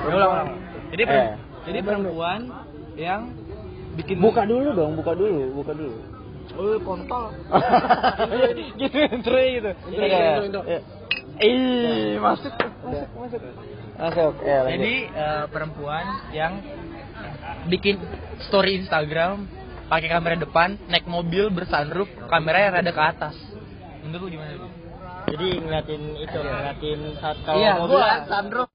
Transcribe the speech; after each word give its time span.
Ulang, 0.00 0.30
ulang. 0.30 0.48
Jadi 0.90 1.02
per- 1.04 1.18
Eh. 1.20 1.34
jadi 1.66 1.78
perempuan 1.80 2.40
yang 2.96 3.20
bikin 3.94 4.16
Buka 4.18 4.42
dulu 4.44 4.68
dong, 4.72 4.92
buka 4.94 5.12
dulu, 5.12 5.54
buka 5.54 5.72
dulu. 5.72 5.96
Oh, 6.50 6.78
kontol. 6.82 7.30
gitu 8.80 8.96
intro 8.98 9.38
gitu. 9.38 9.70
Intro, 9.86 10.02
Iya. 10.02 10.18
intro, 10.18 10.44
intro. 10.44 10.62
Iya. 10.66 10.80
Ih, 11.40 12.18
masuk, 12.18 12.52
masuk, 12.52 13.08
masuk. 13.16 13.40
Masuk. 13.96 14.32
Ya, 14.42 14.58
lanjut. 14.64 14.72
Jadi 14.74 14.94
eh, 15.08 15.44
perempuan 15.48 16.04
yang 16.32 16.52
bikin 17.66 17.96
story 18.48 18.80
Instagram 18.80 19.46
pakai 19.86 20.08
kamera 20.08 20.36
depan, 20.36 20.78
naik 20.86 21.06
mobil 21.06 21.50
bersunroof, 21.50 22.08
kameranya 22.26 22.80
rada 22.80 22.90
ke 22.90 23.02
atas. 23.02 23.34
Menurut 24.00 24.26
lu 24.26 24.28
gimana? 24.32 24.52
Lu? 24.56 24.68
Jadi 25.30 25.48
ngeliatin 25.60 26.02
itu, 26.18 26.38
ngeliatin 26.40 27.00
saat 27.18 27.36
kalau 27.42 27.58
Iya, 27.58 27.72
mobil 27.78 27.94
gua 27.94 28.10
sunroof. 28.26 28.69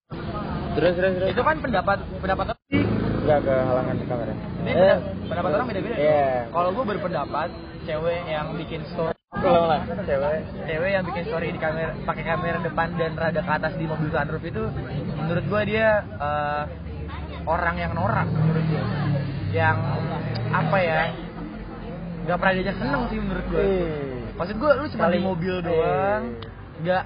Terus 0.76 0.94
terus 0.94 1.12
terus. 1.16 1.28
Itu 1.32 1.42
kan 1.42 1.56
pendapat 1.60 1.98
pendapat 2.20 2.46
orang 2.52 2.64
sih. 2.70 2.84
Enggak 3.26 3.40
ke 3.42 3.56
halangan 3.58 3.96
kamera. 3.98 4.34
Ini 4.36 4.72
Eh, 4.72 4.98
pendapat, 5.26 5.50
orang 5.56 5.68
beda-beda. 5.68 5.96
Iya. 5.96 6.30
Kalau 6.50 6.70
gue 6.72 6.86
berpendapat 6.86 7.50
cewek 7.86 8.20
yang 8.26 8.48
bikin 8.54 8.82
story 8.90 9.14
lah, 9.36 9.82
cewek. 10.06 10.38
cewek 10.66 10.90
yang 10.90 11.04
bikin 11.06 11.24
story 11.26 11.48
di 11.50 11.60
kamera 11.60 11.92
pakai 12.02 12.24
kamera 12.24 12.58
depan 12.60 12.88
dan 12.96 13.14
rada 13.14 13.42
ke 13.42 13.52
atas 13.52 13.74
di 13.76 13.86
mobil 13.86 14.10
sunroof 14.10 14.42
itu 14.42 14.64
menurut 15.16 15.46
gue 15.46 15.62
dia 15.68 15.88
eh, 16.02 16.64
orang 17.46 17.76
yang 17.78 17.92
norak 17.94 18.26
menurut 18.26 18.66
gue 18.66 18.84
yang 19.54 19.78
apa 20.50 20.78
ya 20.80 21.02
nggak 22.26 22.38
pernah 22.42 22.54
diajak 22.58 22.78
seneng 22.80 23.02
sih 23.06 23.20
menurut 23.22 23.46
gue 23.48 23.62
Eh. 23.62 24.34
maksud 24.34 24.56
gue 24.58 24.72
lu 24.74 24.86
cuma 24.90 25.14
di 25.14 25.22
mobil 25.22 25.56
doang 25.62 26.24
nggak 26.82 27.04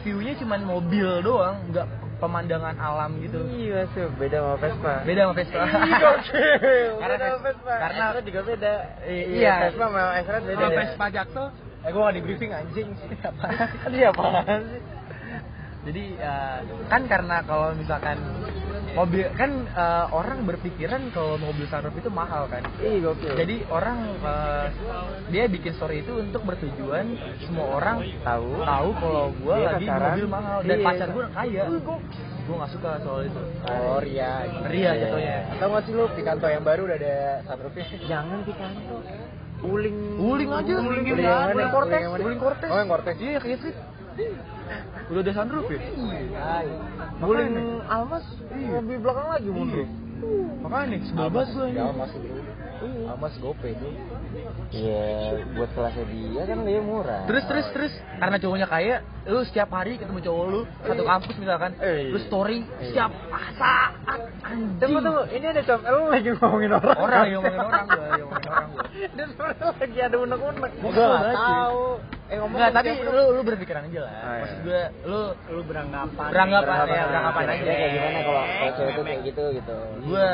view-nya 0.00 0.32
cuma 0.38 0.54
mobil 0.58 1.08
doang 1.20 1.58
nggak 1.68 1.86
pemandangan 2.20 2.76
alam 2.76 3.10
gitu 3.18 3.40
Iya, 3.48 3.88
masuk. 3.88 4.10
Beda 4.14 4.36
sama 4.38 4.54
Vespa. 4.56 4.92
beda 5.02 5.20
sama 5.22 5.34
Vespa 5.34 5.60
gokil. 6.04 6.92
Karena 6.94 7.16
Beda 7.16 7.24
sama 7.24 7.40
Ves- 7.40 7.44
Vespa. 7.48 7.72
karena- 7.74 8.06
Esret 8.06 8.24
juga 8.24 8.40
beda. 8.44 8.74
Iya. 9.02 9.24
Iya, 9.26 9.52
Vespa 9.64 9.84
sama 9.88 10.02
Esret 10.14 10.42
beda. 10.44 10.56
Kalau 10.56 10.70
ya. 10.70 10.78
Vespa 10.78 11.06
Jaksel 11.10 11.46
Eh, 11.80 11.90
gua 11.90 12.02
gak 12.04 12.14
di 12.14 12.20
briefing 12.20 12.52
anjing. 12.52 12.88
Siapa? 13.10 13.44
Siapa 13.88 14.24
sih? 14.44 14.80
Jadi 15.80 16.04
eh, 16.14 16.58
kan 16.86 17.02
karena 17.06 17.36
kalau 17.40 17.72
misalkan 17.72 18.20
mobil 18.92 19.24
kan 19.32 19.50
eh, 19.66 20.06
orang 20.10 20.42
berpikiran 20.42 21.02
kalau 21.10 21.36
mobil 21.36 21.64
sunroof 21.64 21.94
itu 21.94 22.08
mahal 22.08 22.46
kan. 22.46 22.62
Ih, 22.78 22.98
gokil. 23.00 23.34
Jadi 23.34 23.66
orang 23.66 23.98
eh, 24.16 24.66
dia 25.28 25.44
bikin 25.46 25.72
story 25.72 26.00
itu 26.00 26.16
untuk 26.16 26.42
bertujuan 26.42 27.14
semua 27.40 27.66
orang 27.76 27.96
tahu 28.20 28.50
tahu 28.60 28.88
kalau 28.96 29.24
gua 29.36 29.54
Dia 29.56 29.66
lagi 29.68 29.84
pacaran. 29.84 30.08
mobil 30.10 30.26
mahal 30.26 30.58
dan 30.60 30.76
Iya. 30.76 30.86
pacar 30.86 31.08
gua 31.10 31.26
kaya. 31.30 31.62
Gua 32.40 32.56
nggak 32.56 32.70
suka 32.72 32.90
soal 33.00 33.20
itu. 33.24 33.40
Oh, 33.62 33.98
Ria. 33.98 34.32
Ria 34.66 34.90
jatuhnya. 34.96 35.36
Tahu 35.54 35.68
gak 35.70 35.82
sih 35.84 35.92
lu 35.92 36.04
Picanto 36.10 36.46
yang 36.46 36.64
baru 36.64 36.82
udah 36.84 36.96
ada 36.96 37.14
sunroofnya? 37.46 37.84
Jangan 38.04 38.38
Picanto. 38.42 38.96
Uling. 39.60 39.96
Uling 40.16 40.50
aja, 40.50 40.72
Uling, 40.72 40.88
uling 40.88 41.04
yang 41.04 41.20
mana? 41.20 41.36
mana? 41.36 41.52
Uling 41.52 41.70
Cortez, 41.70 42.00
yang 42.00 42.10
mana? 42.10 42.24
uling 42.24 42.40
Cortez. 42.40 42.68
Oh, 42.72 42.78
yang 42.80 42.88
Cortez. 42.88 43.16
Iya 43.20 43.38
kayak 43.38 43.58
sih. 43.60 43.72
Udah 45.10 45.22
ada 45.26 45.32
sunroof 45.34 45.66
ya? 45.66 45.80
Makanya. 47.18 47.62
Almas 47.90 48.24
mobil 48.54 48.98
belakang 49.02 49.28
lagi 49.34 49.50
mundur. 49.50 49.86
Makanya 50.60 50.86
nih, 50.92 51.00
gua 51.16 51.42
ini. 51.66 51.74
Ya, 51.74 51.82
Almas. 51.90 52.12
Almas 52.80 53.34
gope 53.42 53.74
tuh. 53.76 53.92
Iya, 54.70 55.42
buat 55.58 55.70
kelasnya 55.74 56.04
dia 56.06 56.42
kan 56.46 56.58
dia 56.62 56.80
murah. 56.80 57.26
Terus 57.26 57.44
terus 57.50 57.66
terus 57.74 57.92
karena 58.22 58.36
cowoknya 58.38 58.68
kaya, 58.70 58.96
lu 59.26 59.42
setiap 59.42 59.68
hari 59.74 59.98
ketemu 59.98 60.20
cowok 60.22 60.44
lu 60.46 60.60
satu 60.86 61.02
kampus 61.02 61.34
misalkan, 61.42 61.72
lu 62.14 62.18
story 62.30 62.62
setiap 62.78 63.10
saat 63.58 63.98
anjing. 64.46 64.78
Tunggu 64.78 64.98
tunggu, 65.02 65.22
ini 65.34 65.46
ada 65.50 65.62
com, 65.66 65.80
lu 65.82 66.00
lagi 66.08 66.28
ngomongin 66.38 66.70
orang. 66.78 66.96
Orang 66.96 67.24
yang 67.26 67.40
ngomongin 67.42 67.60
orang 67.66 67.84
gua, 67.90 68.06
yang 68.14 68.28
ngomongin 68.30 68.48
orang 68.48 68.68
gua. 68.70 68.84
Dan 69.18 69.26
sebenarnya 69.34 69.66
lagi 69.74 69.98
ada 70.00 70.16
unek-unek. 70.22 70.72
Gua 70.80 71.20
tahu. 71.34 71.84
Eh 72.30 72.38
ngomong 72.38 72.56
Enggak, 72.56 72.70
tapi 72.72 72.88
lu 72.96 73.24
lu 73.34 73.42
berpikiran 73.42 73.82
aja 73.84 74.00
lah. 74.00 74.12
Ah, 74.12 74.22
iya. 74.22 74.38
Maksud 74.40 74.58
gue 74.62 74.80
lu 75.02 75.20
Lu 75.50 75.60
beranggapan. 75.66 76.28
beranggapan 76.30 76.74
ya, 76.86 77.02
beranggapan 77.04 77.42
aja. 77.44 77.62
Kayak 77.66 77.90
gimana 77.90 78.18
kalau 78.22 78.42
kalau 78.46 78.72
cewek 78.72 78.90
itu 78.90 79.02
kayak 79.02 79.20
gitu 79.26 79.44
gitu. 79.52 79.76
Gue 80.00 80.28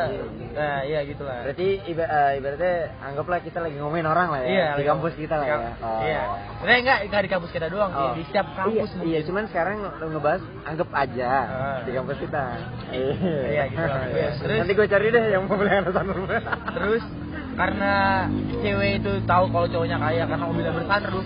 nah 0.52 0.78
iya 0.82 1.00
gitu 1.02 1.22
lah. 1.22 1.38
Berarti 1.42 1.66
iba, 1.86 2.04
eh, 2.04 2.30
ibaratnya 2.36 2.74
anggaplah 3.00 3.38
kita 3.40 3.58
lagi 3.58 3.76
ngomongin 3.76 4.04
orang 4.04 4.28
lah 4.28 4.40
ya 4.40 4.48
Iya, 4.48 4.66
di 4.76 4.84
kampus 4.84 5.12
kita 5.14 5.34
lah 5.34 5.46
ya. 5.46 5.56
Oh. 5.78 6.00
Iya. 6.00 6.20
Sebenarnya 6.54 6.80
enggak 6.80 6.98
enggak 7.02 7.22
di 7.22 7.30
kampus 7.30 7.50
kita 7.50 7.66
doang, 7.66 7.90
Oh. 7.90 8.12
di 8.12 8.22
setiap 8.24 8.46
kampus 8.54 8.72
iya, 8.76 8.84
mungkin. 8.94 9.08
iya, 9.08 9.20
cuman 9.24 9.44
sekarang 9.48 9.76
lo 9.80 10.06
ngebahas 10.06 10.42
anggap 10.64 10.88
aja 10.92 11.28
Ah. 11.32 11.78
di 11.80 11.90
kampus 11.90 12.16
kita. 12.18 12.44
Iya, 12.92 13.62
gitu 13.68 13.82
lah. 13.82 14.00
Iya. 14.06 14.28
Terus- 14.36 14.60
Nanti 14.60 14.72
gue 14.74 14.86
cari 14.86 15.06
deh 15.08 15.24
yang 15.28 15.42
mau 15.44 15.56
beli 15.56 15.72
alasan 15.72 16.04
Terus 16.74 17.04
karena 17.56 17.92
cewek 18.54 19.00
itu 19.00 19.12
tahu 19.24 19.44
kalau 19.48 19.64
cowoknya 19.66 19.96
kaya 19.96 20.22
karena 20.24 20.44
mobilnya 20.44 20.72
bersunroof, 20.72 21.24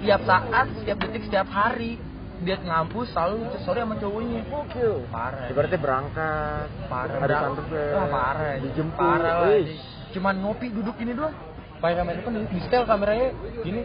setiap 0.00 0.20
saat, 0.24 0.66
setiap 0.80 0.96
detik, 1.04 1.22
setiap 1.28 1.48
hari 1.52 2.00
dia 2.40 2.56
ngampus 2.56 3.12
selalu 3.12 3.52
sorry 3.62 3.84
sama 3.84 4.00
cowoknya. 4.00 4.40
Gokil. 4.48 5.04
Parah. 5.12 5.52
Ibaratnya 5.52 5.76
berangkat, 5.76 6.66
Parah. 6.88 7.12
ada 7.20 7.26
Berang- 7.28 7.44
santuk 7.52 7.66
Wah, 7.68 8.08
parah. 8.08 8.54
dijemput. 8.64 8.96
Parah 8.96 9.34
lah. 9.44 9.60
Cuman 10.10 10.34
ngopi 10.40 10.66
duduk 10.72 10.96
ini 11.04 11.12
doang. 11.12 11.36
Pakai 11.80 11.96
kamera 11.96 12.16
depan 12.16 12.32
di, 12.44 12.58
setel 12.60 12.84
kameranya 12.84 13.28
gini. 13.60 13.80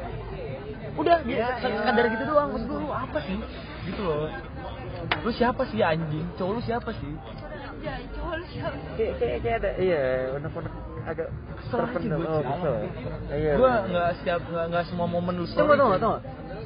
Udah, 0.96 1.20
dia 1.28 1.60
sekadar 1.60 2.06
gitu 2.08 2.24
doang. 2.28 2.48
Maksud 2.56 2.68
gue 2.72 2.80
lu 2.80 2.90
apa 2.92 3.20
sih? 3.28 3.38
Gitu 3.88 4.02
loh. 4.04 4.32
Lu 5.24 5.32
siapa 5.36 5.68
sih 5.68 5.84
anjing? 5.84 6.28
Cowok 6.40 6.52
lu 6.56 6.62
siapa 6.64 6.92
sih? 6.96 7.12
Kayak 8.96 9.14
kayak 9.20 9.38
kayak 9.44 9.58
ada 9.62 9.72
iya 9.78 10.32
unek-unek 10.34 10.74
agak 11.06 11.28
Kesel 11.62 11.78
terpendam. 11.86 12.20
gue 12.20 12.28
Oh, 12.30 12.42
kesel. 12.42 12.76
Iya. 13.32 13.54
Gua 13.56 13.72
bener. 13.72 13.90
nggak 13.94 14.10
setiap 14.22 14.42
nggak 14.50 14.84
semua 14.90 15.08
momen 15.08 15.34
lu 15.38 15.46
story. 15.46 15.60
Tunggu 15.62 15.76
tunggu 15.78 15.98
tunggu. 16.02 16.20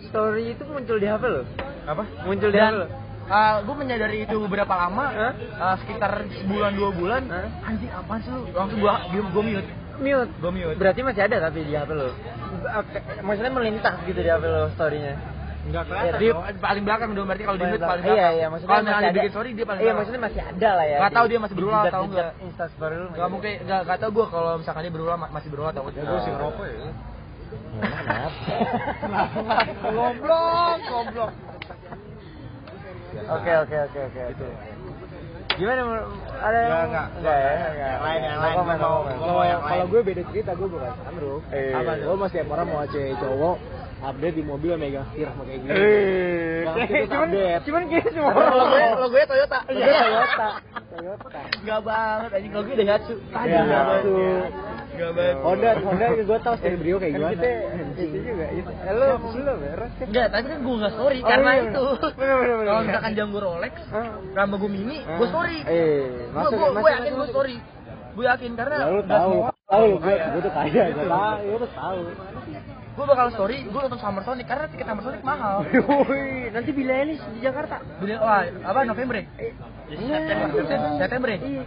Story 0.09 0.43
itu 0.55 0.63
muncul 0.65 0.97
di 0.97 1.07
HP 1.07 1.23
lo? 1.27 1.41
Apa? 1.85 2.03
Muncul 2.23 2.49
di 2.49 2.59
HP 2.59 2.73
lo? 2.79 2.87
uh, 3.29 3.55
gue 3.61 3.75
menyadari 3.77 4.17
itu 4.25 4.35
beberapa 4.49 4.73
lama, 4.73 5.05
Hah? 5.13 5.33
uh, 5.37 5.75
sekitar 5.85 6.25
sebulan 6.41 6.71
dua 6.73 6.89
bulan. 6.91 7.21
Hah? 7.29 7.47
Anjing 7.69 7.91
apaan 7.93 8.19
sih 8.25 8.31
lu? 8.33 8.41
Langsung 8.51 8.79
gua 8.81 9.05
gue 9.05 9.43
mute. 9.45 9.69
Mute. 10.01 10.31
Gue 10.41 10.51
mute. 10.51 10.77
Berarti 10.79 10.99
masih 11.05 11.21
ada 11.29 11.37
tapi 11.45 11.59
di 11.67 11.73
HP 11.77 11.89
lo. 11.93 12.09
Maksudnya 13.21 13.51
melintas 13.53 13.95
gitu 14.07 14.19
di 14.19 14.29
HP 14.31 14.43
lo 14.43 14.71
storynya. 14.73 15.13
Enggak 15.69 15.83
Iya, 15.85 16.11
Di 16.17 16.27
paling 16.57 16.83
belakang 16.83 17.09
dong 17.13 17.25
berarti 17.25 17.43
kalau 17.45 17.57
di 17.57 17.65
mute 17.67 17.77
paling 17.79 18.01
Iya 18.01 18.09
belakang. 18.09 18.33
iya 18.33 18.45
maksudnya 18.49 18.69
kalau 18.69 18.79
masih 18.79 18.89
misalnya 18.89 19.05
ada. 19.05 19.17
bikin 19.19 19.31
story 19.31 19.49
dia 19.49 19.63
paling 19.63 19.69
Iya 19.69 19.85
belakang. 19.85 19.97
maksudnya 19.99 20.21
masih 20.25 20.41
ada 20.41 20.69
lah 20.71 20.85
ya. 20.85 20.97
Nggak 20.97 21.09
di- 21.09 21.15
tahu 21.15 21.25
dia 21.27 21.39
masih 21.39 21.55
berulang 21.55 21.81
atau 21.83 22.01
enggak. 22.03 22.31
Insta 22.41 22.65
story 22.69 22.95
lu. 22.95 23.07
Gak 23.11 23.29
mungkin 23.29 23.51
gak, 23.63 23.79
gak 23.85 23.97
tau 23.99 24.09
gue 24.09 24.25
kalau 24.27 24.51
misalkan 24.57 24.81
dia 24.81 24.91
berulang 24.91 25.19
ma- 25.19 25.31
masih 25.31 25.49
berulang 25.49 25.71
atau 25.71 25.83
enggak. 25.85 26.03
gua 26.03 26.19
sih 26.19 26.31
ngerokok 26.31 26.65
ya. 26.65 26.77
Goblok, 29.85 30.77
goblok. 30.85 31.31
Oke 33.29 33.51
oke 33.57 33.77
oke 33.79 33.99
oke 34.01 34.21
oke. 34.27 34.47
Gimana 35.51 35.81
ada 36.39 36.55
yang 36.55 36.71
Enggak, 36.71 36.83
enggak. 36.87 37.07
enggak 37.11 37.37
ya? 37.37 37.51
Enggak. 37.51 37.89
Yang 37.89 38.01
lain, 38.01 38.19
yang 38.21 38.39
lain. 38.39 38.55
Gua 38.55 38.63
mau- 38.63 38.77
comment. 38.79 39.17
gua 39.19 39.27
mau 39.29 39.43
yang 39.43 39.61
kalau 39.61 39.85
gue 39.85 40.01
beda 40.01 40.21
cerita 40.25 40.51
gue 40.55 40.67
bukan 40.67 40.91
sunroof 41.03 41.41
Eh. 41.51 41.73
gue 41.99 42.15
masih 42.17 42.39
orang 42.43 42.67
mau 42.69 42.85
cewek 42.85 43.13
cowok 43.17 43.55
update 43.99 44.35
di 44.35 44.43
mobil 44.43 44.73
megang 44.75 45.03
setir 45.09 45.27
sama 45.27 45.43
kayak 45.43 45.59
gini 45.59 45.71
Eh, 45.71 46.61
itu 46.63 47.05
cuman 47.07 47.27
update. 47.27 47.61
cuman 47.63 47.81
kayak 47.87 48.07
semua 48.09 48.31
orang 48.31 48.53
Lo 48.53 48.65
gue, 48.65 48.83
lo 48.95 49.07
gue 49.09 49.21
Toyota. 49.25 49.59
Iya, 49.67 49.85
Toyota. 49.99 50.49
Toyota. 50.89 51.39
Gak 51.59 51.79
banget 51.83 52.29
anjing 52.31 52.51
kalau 52.51 52.63
gue 52.63 52.75
Daihatsu. 52.75 53.13
Tadi 53.29 53.45
Iya, 53.45 53.59
gak 53.59 53.67
banget. 53.67 54.03
Daihatsu. 54.05 54.13
Gak 54.89 55.11
banget. 55.13 55.35
Honda 55.39 55.69
Honda 55.79 56.05
gue 56.15 56.37
tau 56.39 56.55
brio 56.55 56.95
kayak 56.97 57.11
Kan 57.11 57.19
gimana 57.19 57.33
itu 57.99 58.17
juga. 58.19 58.45
Eh, 58.49 58.63
Lu 58.89 59.05
belum 59.19 59.57
beres 59.59 59.91
ya? 59.93 60.05
Enggak, 60.07 60.27
tapi 60.29 60.45
kan 60.47 60.59
gue 60.59 60.75
gak 60.77 60.93
story 60.93 61.17
Oh, 61.19 61.27
karena 61.27 61.51
iya, 61.51 61.63
itu. 61.65 61.83
Kalau 62.63 62.81
misalkan 62.81 63.11
jam 63.13 63.27
gue 63.29 63.41
Rolex? 63.41 63.73
Ramba 64.31 64.55
gue 64.55 64.71
mini, 64.71 64.97
gue 65.03 65.27
story. 65.27 65.57
Eh, 65.65 66.03
Gue 66.29 66.35
masuk 66.35 66.51
gue 66.51 66.67
masuk, 66.67 66.79
gue 66.79 66.91
yakin 66.93 67.11
gue 67.13 67.27
story. 67.29 67.57
Gue 68.09 68.25
yakin 68.25 68.51
karena 68.53 68.75
ya 68.75 68.87
lu 68.89 69.03
tahu 69.05 69.33
tahu 69.65 69.87
gue 69.97 70.15
gue 70.17 70.41
tuh 70.41 70.51
kaya 70.51 70.83
gue 70.89 71.05
tahu 71.05 71.39
ya 71.39 71.55
lu 71.55 71.67
tahu 71.69 71.99
Gue 72.99 73.07
bakal 73.07 73.31
story, 73.31 73.63
gue 73.63 73.79
nonton 73.79 73.95
Summer 73.95 74.19
Sonic 74.27 74.43
karena 74.43 74.67
tiket 74.67 74.83
Summer 74.83 75.03
Sonic 75.07 75.23
mahal. 75.23 75.63
Wih, 76.11 76.51
nanti 76.51 76.75
Billie 76.75 76.91
Eilish 76.91 77.23
di 77.31 77.39
Jakarta. 77.39 77.79
Beli, 77.95 78.19
wah, 78.19 78.43
apa 78.43 78.83
November 78.83 79.23
ya? 79.23 79.25
September, 79.87 80.47
September, 80.51 80.89
September 80.99 81.27
ya? 81.31 81.39
Iya. 81.39 81.63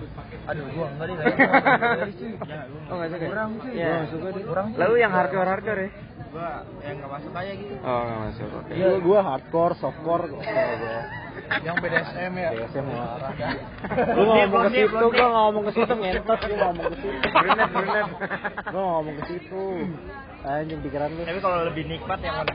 Aduh, 0.52 0.64
gua 0.76 0.86
enggak 0.92 1.06
deh. 1.08 1.16
Oh, 2.92 3.00
enggak 3.00 3.08
suka. 3.16 3.26
Kurang 3.32 3.50
sih. 3.64 3.70
Iya. 3.80 3.88
Gua 3.88 4.10
suka 4.12 4.28
deh. 4.28 4.44
Kurang. 4.44 4.66
Lalu 4.76 4.94
yang 5.00 5.12
hardcore 5.16 5.48
hardcore 5.48 5.80
ya? 5.80 5.90
gua 6.32 6.48
yang 6.84 6.96
enggak 7.00 7.12
masuk 7.16 7.32
aja 7.32 7.52
gitu. 7.56 7.74
Oh, 7.80 8.00
enggak 8.04 8.20
masuk. 8.28 8.48
Oke. 8.52 8.72
gue 8.76 8.92
gue 9.00 9.18
hardcore 9.24 9.74
softcore 9.80 10.24
gue 10.36 10.42
yang 11.60 11.76
BDSM 11.76 12.32
ya 12.32 12.48
BDSM 12.52 12.84
marah. 12.88 13.30
Lu 14.12 14.22
ngomong 14.24 14.62
ke 14.64 14.70
situ, 14.72 14.96
gua 15.06 15.28
ngomong 15.28 15.62
ke 15.68 15.72
situ 15.72 15.92
ngentot, 15.92 16.38
gua 16.40 16.56
ngomong 16.64 16.84
ke 16.88 16.96
situ. 16.96 17.18
Brunet, 17.28 17.68
brunet. 17.68 18.06
Gua 18.66 18.82
ngomong 18.90 19.14
ke 19.14 19.24
situ. 19.28 19.64
Anjing 20.42 20.80
pikiran 20.82 21.06
lu. 21.12 21.22
Tapi 21.22 21.38
kalau 21.38 21.58
lebih 21.62 21.84
nikmat 21.86 22.18
yang 22.18 22.34
mana? 22.34 22.50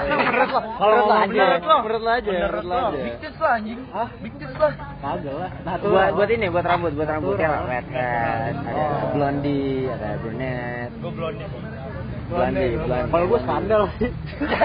Menurut 0.00 0.48
lo, 0.48 0.60
Kalau 0.72 0.94
menurut 0.96 0.96
lo 0.96 0.96
ngomong 0.96 1.20
aja, 1.20 1.28
menurut 1.28 1.60
lo. 1.60 1.76
menurut 1.76 2.00
lo 2.00 2.10
aja, 2.10 2.30
menurut 2.30 2.64
lo 2.64 2.72
aja. 2.72 3.00
lah 3.40 3.50
anjing 3.52 3.80
Hah? 3.90 4.08
big 4.20 4.32
tits 4.36 4.56
lah 4.56 4.72
Kagak 5.00 5.34
lah. 5.34 5.50
buat 5.80 6.08
buat 6.12 6.28
ini 6.30 6.46
buat 6.48 6.64
rambut 6.64 6.92
buat 6.92 7.08
rambut 7.08 7.36
ya 7.36 7.52
red 7.64 7.84
ada 7.88 8.84
blondie 9.12 9.88
ada 9.88 10.08
brunette 10.20 10.92
Gue 11.00 11.12
blondie. 11.12 11.48
Blondie 12.30 12.78
blondie 12.78 13.10
Kalau 13.10 13.24
gua 13.26 13.40
skandal 13.42 13.82
sih. 13.98 14.10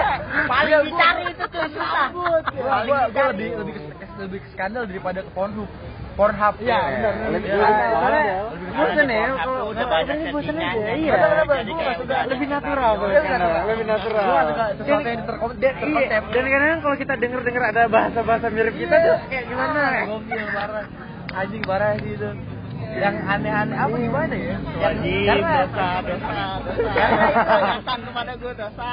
Paling 0.50 0.82
dicari 0.86 1.22
itu 1.28 1.44
tuh 1.50 1.64
susah. 1.74 2.06
gua, 2.86 3.00
gua 3.10 3.24
lebih 3.34 3.48
lebih 3.58 3.74
lebih 4.16 4.38
ke 4.40 4.48
skandal 4.54 4.86
daripada 4.86 5.20
ke 5.20 5.30
Pornhub 5.34 5.68
Pornhub 6.16 6.54
Iya, 6.58 6.72
ya 6.72 6.88
benar. 6.88 7.14
lebih 7.34 7.48
Iya. 7.50 7.58
Skandal. 7.60 8.44
bosan 8.76 9.08
ya 9.08 9.28
udah 9.66 9.86
banyak 9.88 10.16
ini 10.16 10.30
bosan 10.30 10.54
aja 10.54 10.68
settingannya. 10.68 10.94
iya 11.00 11.14
lebih 12.28 12.46
natural 12.48 12.92
lebih 13.66 13.84
natural 13.88 14.24
nggak 14.24 14.46
suka 14.48 14.64
sesuatu 14.76 15.06
yang 15.08 15.16
iya, 15.16 15.24
terkonsep. 15.24 15.72
dan 16.12 16.22
kadang-kadang 16.28 16.80
kalau 16.80 16.96
kita 16.96 17.14
denger 17.16 17.40
denger 17.40 17.62
ada 17.66 17.82
bahasa 17.88 18.20
bahasa 18.20 18.46
mirip 18.48 18.74
kita 18.76 18.96
tuh 18.96 19.16
kayak 19.28 19.44
gimana 19.48 19.80
Gokil 20.06 20.46
parah. 20.52 20.84
Anjing 21.36 21.62
parah 21.64 21.90
sih 22.00 22.12
itu. 22.16 22.28
Yang 22.96 23.16
aneh-aneh 23.22 23.76
apa 23.76 23.94
gimana 23.94 24.34
ya? 24.34 24.56
Yang 24.56 24.64
Wajib, 24.76 25.26
karena 25.26 25.50
dosa, 25.52 25.88
dosa, 26.00 26.38
dosa. 26.64 26.92
Karena 26.96 27.26
itu- 27.26 27.60
Ingatan 27.66 27.98
kepada 28.02 28.32
gue 28.34 28.52
dosa. 28.54 28.90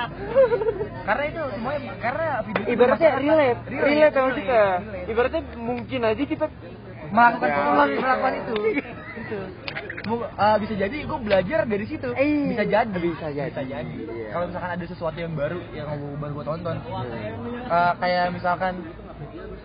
karena 1.04 1.24
itu 1.26 1.42
semuanya 1.54 1.92
karena 2.00 2.28
video 2.42 2.62
itu 2.64 2.72
ibaratnya 2.74 3.12
relate 3.14 3.60
relate, 3.68 3.84
relate 3.84 4.14
sama 4.14 4.30
kita 4.34 4.62
ibaratnya 5.06 5.42
mungkin 5.58 6.00
aja 6.02 6.24
kita 6.24 6.46
melakukan 7.12 7.48
Ya. 7.48 7.56
melakukan, 7.60 7.88
melakukan 8.00 8.34
itu. 8.36 8.54
itu. 9.14 9.40
Eh, 10.14 10.56
bisa 10.60 10.74
jadi 10.76 10.96
gue 11.00 11.20
belajar 11.22 11.60
dari 11.64 11.86
situ. 11.86 12.10
Eh, 12.14 12.52
bisa 12.52 12.64
jadi. 12.66 12.92
bisa 13.00 13.28
jadi. 13.30 13.50
Bisa 13.52 13.64
jadi. 13.64 13.94
Iya. 14.04 14.28
Kalau 14.32 14.46
misalkan 14.48 14.72
ada 14.74 14.86
sesuatu 14.86 15.16
yang 15.16 15.32
baru 15.32 15.60
yang 15.72 15.88
baru 16.20 16.32
gue 16.34 16.46
tonton. 16.46 16.76
Eh, 17.64 17.92
kayak 18.00 18.26
misalkan 18.32 18.74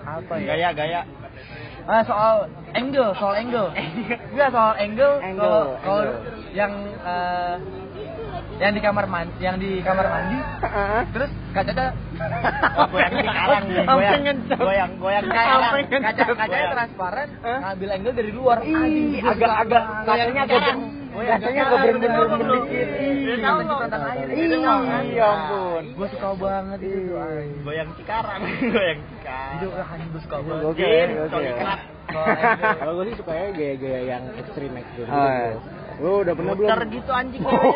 apa 0.00 0.34
ya? 0.38 0.46
Gaya, 0.54 0.68
gaya. 0.72 1.00
Ah 1.88 2.04
soal 2.04 2.52
angle, 2.76 3.16
soal 3.16 3.32
angle. 3.32 3.72
Enggak 3.72 4.48
soal 4.52 4.76
angle. 4.76 5.14
Angle, 5.24 5.64
Kalau 5.80 6.04
yang 6.52 6.72
eh, 6.84 7.54
yang 8.58 8.72
di 8.74 8.80
kamar 8.82 9.06
mandi, 9.06 9.38
yang 9.38 9.56
di 9.56 9.80
kamar 9.80 10.04
mandi, 10.04 10.36
terus 11.14 11.30
kacanya 11.54 11.94
Goyang 12.92 13.12
sekarang 13.14 13.62
nih, 13.64 13.76
Sampai 13.86 14.04
goyang, 14.04 14.20
goyang, 14.52 14.92
goyang. 14.98 15.24
Kaca 15.24 15.54
Sampai 15.62 15.82
kaca 15.86 16.22
kacanya 16.26 16.44
Goyang. 16.44 16.72
transparan, 16.74 17.28
ngambil 17.40 17.88
angle 17.88 18.14
dari 18.14 18.30
luar. 18.34 18.56
Ih, 18.60 19.22
agak-agak 19.22 19.82
kacanya 20.04 20.42
agak 20.44 20.64
Goyang 21.18 21.34
ber- 21.34 21.42
kacanya 21.42 21.62
agak 21.66 21.78
berbentuk 21.82 22.26
dikit. 22.46 22.88
Ih, 22.94 23.10
Tahu 23.10 23.42
sampai 23.42 23.64
nggak? 23.64 23.74
cipratan 23.74 24.00
air. 24.06 24.26
Ih, 24.28 24.38
Itu 24.38 24.56
nggak 24.56 24.78
kan? 24.80 25.04
ya 25.10 25.26
ampun. 25.28 25.84
Gue 25.92 26.08
suka 26.08 26.28
banget 26.38 26.78
itu. 26.80 26.98
goyang 27.60 27.90
cikarang, 27.92 28.40
goyang 28.74 29.00
cikarang. 29.10 29.52
Itu 29.58 29.66
anjing 29.74 30.08
gue 30.08 30.22
suka 30.22 30.36
banget. 30.40 30.64
Oke, 30.64 30.90
oke. 31.26 31.50
Kalau 32.78 32.92
gua 32.96 33.04
sih 33.04 33.16
sukanya 33.20 33.52
gaya-gaya 33.52 34.00
yang 34.06 34.22
ekstrim 34.32 34.72
ekstrim. 34.72 35.04
Oh, 35.04 35.28
iya. 35.28 35.60
Lu 35.98 36.22
udah 36.22 36.32
pernah 36.32 36.54
belum? 36.56 36.68
Muter 36.70 36.80
gitu 36.88 37.10
anjing 37.12 37.42
Kayang, 37.44 37.68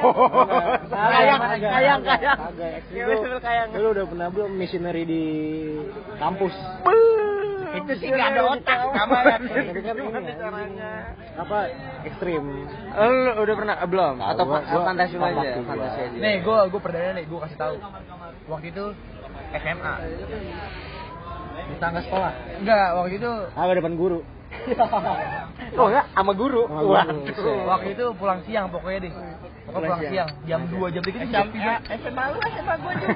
Kayang, 1.13 1.41
kayang, 1.61 2.01
kayang. 2.01 2.39
Agak 2.41 2.71
ekstrim. 2.81 2.97
Ya, 2.97 3.05
Lu-. 3.13 3.77
Lu 3.77 3.89
udah 3.93 4.05
pernah 4.09 4.29
belum 4.31 4.51
missionary 4.57 5.03
di 5.05 5.25
kampus? 6.17 6.55
Itu 7.73 7.93
sih 7.99 8.09
gak 8.09 8.29
ada 8.31 8.43
otak 8.47 8.79
sama 8.89 9.17
ya. 9.21 9.37
Tapi 9.37 9.81
kan 9.85 9.97
anjing. 10.01 11.22
Apa 11.33 11.59
ekstrim? 12.05 12.43
Oh, 12.93 13.09
lu 13.09 13.41
udah 13.43 13.57
pernah 13.57 13.75
eh, 13.75 13.89
belum 13.89 14.15
Nah, 14.15 14.29
atau 14.31 14.45
gua- 14.45 14.61
gua 14.63 14.81
fantasi 14.85 15.15
lu 15.15 15.25
aja 15.25 15.41
fantasi 15.59 15.73
gua. 15.97 16.05
aja 16.05 16.19
Nih, 16.19 16.35
gue 16.39 16.59
gue 16.69 16.81
perdana 16.81 17.11
nih, 17.15 17.25
gue 17.25 17.39
kasih 17.41 17.59
tahu. 17.59 17.75
Waktu 18.49 18.67
itu 18.69 18.85
SMA. 19.55 19.95
Di 21.63 21.75
tangga 21.79 22.01
sekolah. 22.03 22.33
Enggak, 22.59 22.87
waktu 22.95 23.15
itu 23.17 23.31
Agak 23.51 23.75
depan 23.79 23.95
guru. 23.95 24.21
oh 25.73 25.87
enggak 25.89 26.07
sama 26.13 26.33
guru 26.35 26.69
Sama 26.69 26.81
wah 26.85 27.05
guru. 27.09 27.55
waktu 27.65 27.89
itu 27.97 28.05
pulang 28.15 28.41
siang 28.45 28.69
pokoknya 28.69 28.99
deh. 29.01 29.13
Pokoknya 29.73 29.89
pulang 29.89 30.03
siang, 30.13 30.31
jam 30.45 30.61
2 30.69 30.93
jam 30.93 31.03
3 31.03 31.09
itu 31.09 31.29
jam 31.33 31.47
3. 31.49 31.97
SMA 31.97 32.25
lu, 32.33 32.39
SMA 32.45 32.75
gue 32.77 32.93
juga. 33.01 33.13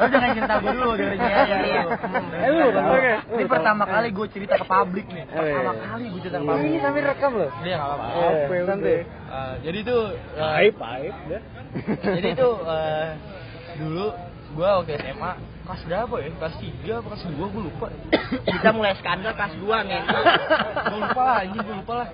Lo 0.00 0.06
jangan 0.08 0.30
cerita 0.32 0.54
gue 0.56 0.72
dulu 0.72 0.90
dari 0.96 1.16
Iya, 1.20 1.28
iya, 1.44 1.56
iya. 1.60 1.80
Eh, 2.40 2.50
lu? 2.56 2.66
Oke. 2.72 3.12
Ini 3.36 3.44
pertama 3.44 3.84
kali 3.84 4.08
gue 4.08 4.26
cerita 4.32 4.54
ke 4.56 4.64
publik 4.64 5.06
nih. 5.12 5.24
Oh. 5.28 5.44
Pertama 5.44 5.72
kali 5.76 6.04
gue 6.08 6.20
cerita 6.24 6.38
ke 6.40 6.46
publik. 6.48 6.68
ini 6.72 6.78
sambil 6.80 7.02
rekam 7.04 7.30
loh 7.36 7.50
Iya, 7.60 7.74
enggak 7.76 7.88
apa-apa. 7.92 8.06
Apa 8.16 8.52
ya, 8.56 8.62
santai. 8.64 8.98
Eh, 9.04 9.54
jadi 9.60 9.78
itu 9.84 9.96
eh, 10.40 10.58
Aib, 10.64 10.74
aib, 10.80 11.16
dah. 11.28 11.42
jadi 12.16 12.28
itu 12.32 12.48
eh, 12.64 13.08
dulu 13.78 14.06
gue 14.50 14.66
waktu 14.66 14.92
SMA 15.04 15.32
kelas 15.60 15.82
berapa 15.86 16.14
ya? 16.18 16.28
Kelas 16.34 16.54
3 16.58 16.98
apa 16.98 17.06
kelas 17.12 17.22
2 17.28 17.52
gue 17.54 17.62
lupa. 17.68 17.86
Kita 18.48 18.68
mulai 18.72 18.96
skandal 18.98 19.32
kelas 19.36 19.54
2 19.60 19.68
nih. 19.86 20.00
gue 20.88 20.98
lupa 20.98 21.22
lah, 21.22 21.36
anjing 21.44 21.60
gue 21.62 21.76
lupa 21.76 21.94
lah. 22.02 22.08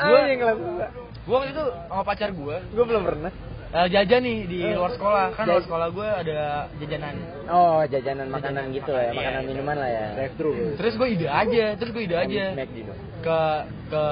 Gue 0.00 0.18
yang 0.24 0.38
kelas 0.38 0.56
dua 0.56 0.86
Gue 1.20 1.34
waktu 1.34 1.50
itu 1.50 1.64
sama 1.84 2.02
pacar 2.02 2.30
gue 2.30 2.56
gue 2.68 2.84
belum 2.84 3.04
pernah 3.04 3.32
eh, 3.68 3.86
jajan 3.86 4.20
nih 4.22 4.38
di 4.44 4.58
luar 4.64 4.90
sekolah. 4.90 5.24
Kan 5.34 5.44
luar 5.44 5.60
sekolah 5.60 5.88
gue 5.90 6.08
ada 6.08 6.38
jajanan. 6.74 7.14
oh 7.46 7.84
jajanan 7.84 8.26
makanan 8.26 8.72
gitu 8.72 8.88
lah 8.88 9.02
ya 9.02 9.06
Iya, 9.06 9.18
makanan 9.18 9.40
iya. 9.40 9.48
minuman 9.50 9.76
lah 9.76 9.90
ya 9.90 10.04
Drive 10.14 10.34
thru. 10.34 10.52
Terus 10.74 10.94
gue 10.94 11.08
ide 11.10 11.26
aja, 11.28 11.64
terus 11.76 11.90
gue 11.92 12.02
ide 12.02 12.16
aja 12.16 12.42
dong 12.48 12.96
ke 13.18 13.40
ke 13.88 14.02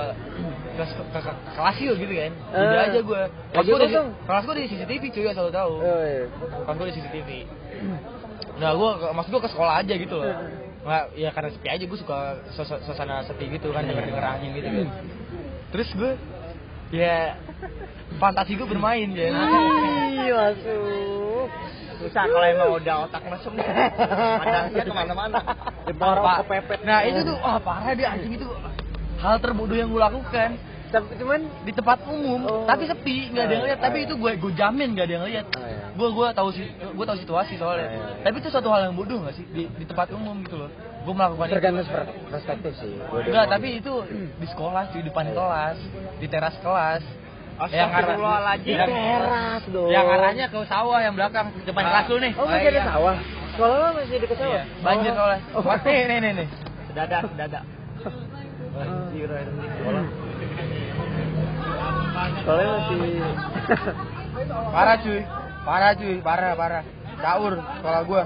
ke, 0.76 0.84
ke, 0.84 1.18
ke 1.24 1.30
kelas 1.56 1.76
yuk 1.80 1.96
gitu 1.96 2.12
kan. 2.12 2.32
Ide 2.52 2.66
Eh, 2.68 2.84
aja 2.84 2.98
gue. 3.00 3.22
Kelas 3.48 3.64
gue 3.64 3.78
di 3.80 3.88
kelas 4.26 4.42
gue 4.44 4.54
di 4.54 4.64
CCTV 4.68 5.02
cuy 5.10 5.24
asal 5.26 5.48
tahu. 5.50 5.74
oh 5.78 6.00
iya 6.02 6.28
Kelas 6.60 6.76
gue 6.76 6.86
di 6.86 6.94
CCTV. 6.94 7.28
Nah 8.56 8.70
gue 8.72 8.88
maksud 9.10 9.30
gue 9.30 9.42
ke 9.42 9.50
sekolah 9.50 9.74
aja 9.80 9.94
gitu 9.94 10.16
loh. 10.16 10.36
Nggak, 10.84 11.02
ya 11.16 11.28
karena 11.32 11.50
sepi 11.50 11.66
aja 11.66 11.82
gue 11.82 11.98
suka 11.98 12.16
suas- 12.52 12.82
suasana 12.82 13.24
sepi 13.24 13.50
gitu 13.50 13.72
kan 13.72 13.82
denger 13.82 14.04
denger 14.06 14.22
angin 14.22 14.50
gitu 14.52 14.68
kan. 14.68 14.86
Terus 15.68 15.88
gue 15.92 16.12
ya 16.92 17.34
fantasi 18.16 18.54
gue 18.54 18.66
bermain 18.66 19.08
ya. 19.10 19.28
Ih, 19.28 20.30
masuk 20.30 21.48
Susah 21.96 22.28
kalau 22.28 22.44
emang 22.44 22.76
udah 22.76 23.08
otak 23.08 23.22
mesum. 23.24 23.56
Fantasinya 23.56 24.84
ke 24.84 24.92
mana-mana. 24.92 25.38
Pak. 26.20 26.38
Nah 26.84 27.00
itu 27.02 27.20
tuh 27.24 27.36
wah 27.36 27.56
parah 27.56 27.92
dia 27.92 28.08
anjing 28.10 28.36
itu 28.36 28.46
hal 29.16 29.40
terbodoh 29.40 29.72
yang 29.72 29.88
gue 29.88 29.98
lakukan 29.98 30.50
cuman 30.86 31.40
di 31.66 31.72
tempat 31.74 31.98
umum 32.06 32.40
Oh. 32.46 32.62
tapi 32.64 32.86
sepi 32.86 33.28
nggak 33.28 33.42
ada 33.42 33.52
yang 33.52 33.64
lihat 33.66 33.80
tapi 33.82 34.06
itu 34.06 34.14
gue 34.14 34.32
gue 34.38 34.52
jamin 34.54 34.94
nggak 34.94 35.04
ada 35.04 35.14
yang 35.18 35.26
lihat 35.26 35.46
Oh, 35.50 35.66
iya. 35.66 35.92
gue 35.92 36.08
gue 36.08 36.26
tahu 36.32 36.48
sih 36.54 36.66
gue 36.72 37.04
tahu 37.04 37.18
situasi 37.20 37.58
soalnya 37.58 37.84
Oh, 37.84 37.92
iya, 37.92 38.00
iya. 38.16 38.22
tapi 38.22 38.36
itu 38.38 38.48
suatu 38.48 38.68
hal 38.70 38.88
yang 38.88 38.94
bodoh 38.94 39.18
nggak 39.18 39.34
sih 39.34 39.44
di, 39.50 39.66
di 39.66 39.84
tempat 39.84 40.14
umum 40.14 40.40
gitu 40.46 40.56
loh 40.56 40.70
gue 41.06 41.14
melakukan 41.14 41.46
tergantung 41.46 41.86
perspektif 42.26 42.72
sih. 42.82 42.98
Enggak 42.98 43.46
tapi 43.46 43.68
itu 43.78 43.94
di 44.10 44.46
sekolah 44.50 44.90
di 44.90 45.00
depan 45.06 45.30
Iya. 45.30 45.34
kelas 45.38 45.78
di 46.18 46.26
teras 46.26 46.56
kelas. 46.58 47.02
Yang 47.56 47.88
arah 47.88 47.96
Astagfirullahaladzim. 48.04 48.74
yang, 48.76 48.90
teras 48.90 49.62
dong. 49.72 49.88
yang 49.88 50.06
arahnya 50.10 50.46
ke 50.50 50.58
sawah 50.68 51.00
yang 51.00 51.14
belakang 51.16 51.46
depan 51.64 51.82
Ah. 51.86 51.90
kelas 51.94 52.06
lu 52.10 52.18
nih. 52.20 52.32
Oh 52.36 52.44
masih 52.44 52.68
ada 52.74 52.82
sawah? 52.90 53.16
Sekolah 53.54 53.76
lo 53.78 53.88
masih 53.96 54.16
dekat 54.20 54.36
sawah? 54.36 54.52
Iya, 54.52 54.62
banjir 54.84 55.12
soalnya. 55.16 55.40
Oh. 55.56 55.62
Wah, 55.64 55.78
nih 55.80 56.00
nih 56.04 56.18
nih 56.20 56.32
nih. 56.42 56.48
Dada, 56.92 57.18
dada. 57.38 57.60
banjir 58.76 59.28
sekolah 59.30 60.04
sekolahnya 62.42 62.70
masih 62.76 63.00
parah 64.74 64.96
cuy. 65.00 65.20
Parah 65.66 65.92
cuy. 65.96 66.16
Parah 66.20 66.52
parah. 66.54 66.82
Caur 67.16 67.54
sekolah 67.80 68.00
gua. 68.04 68.22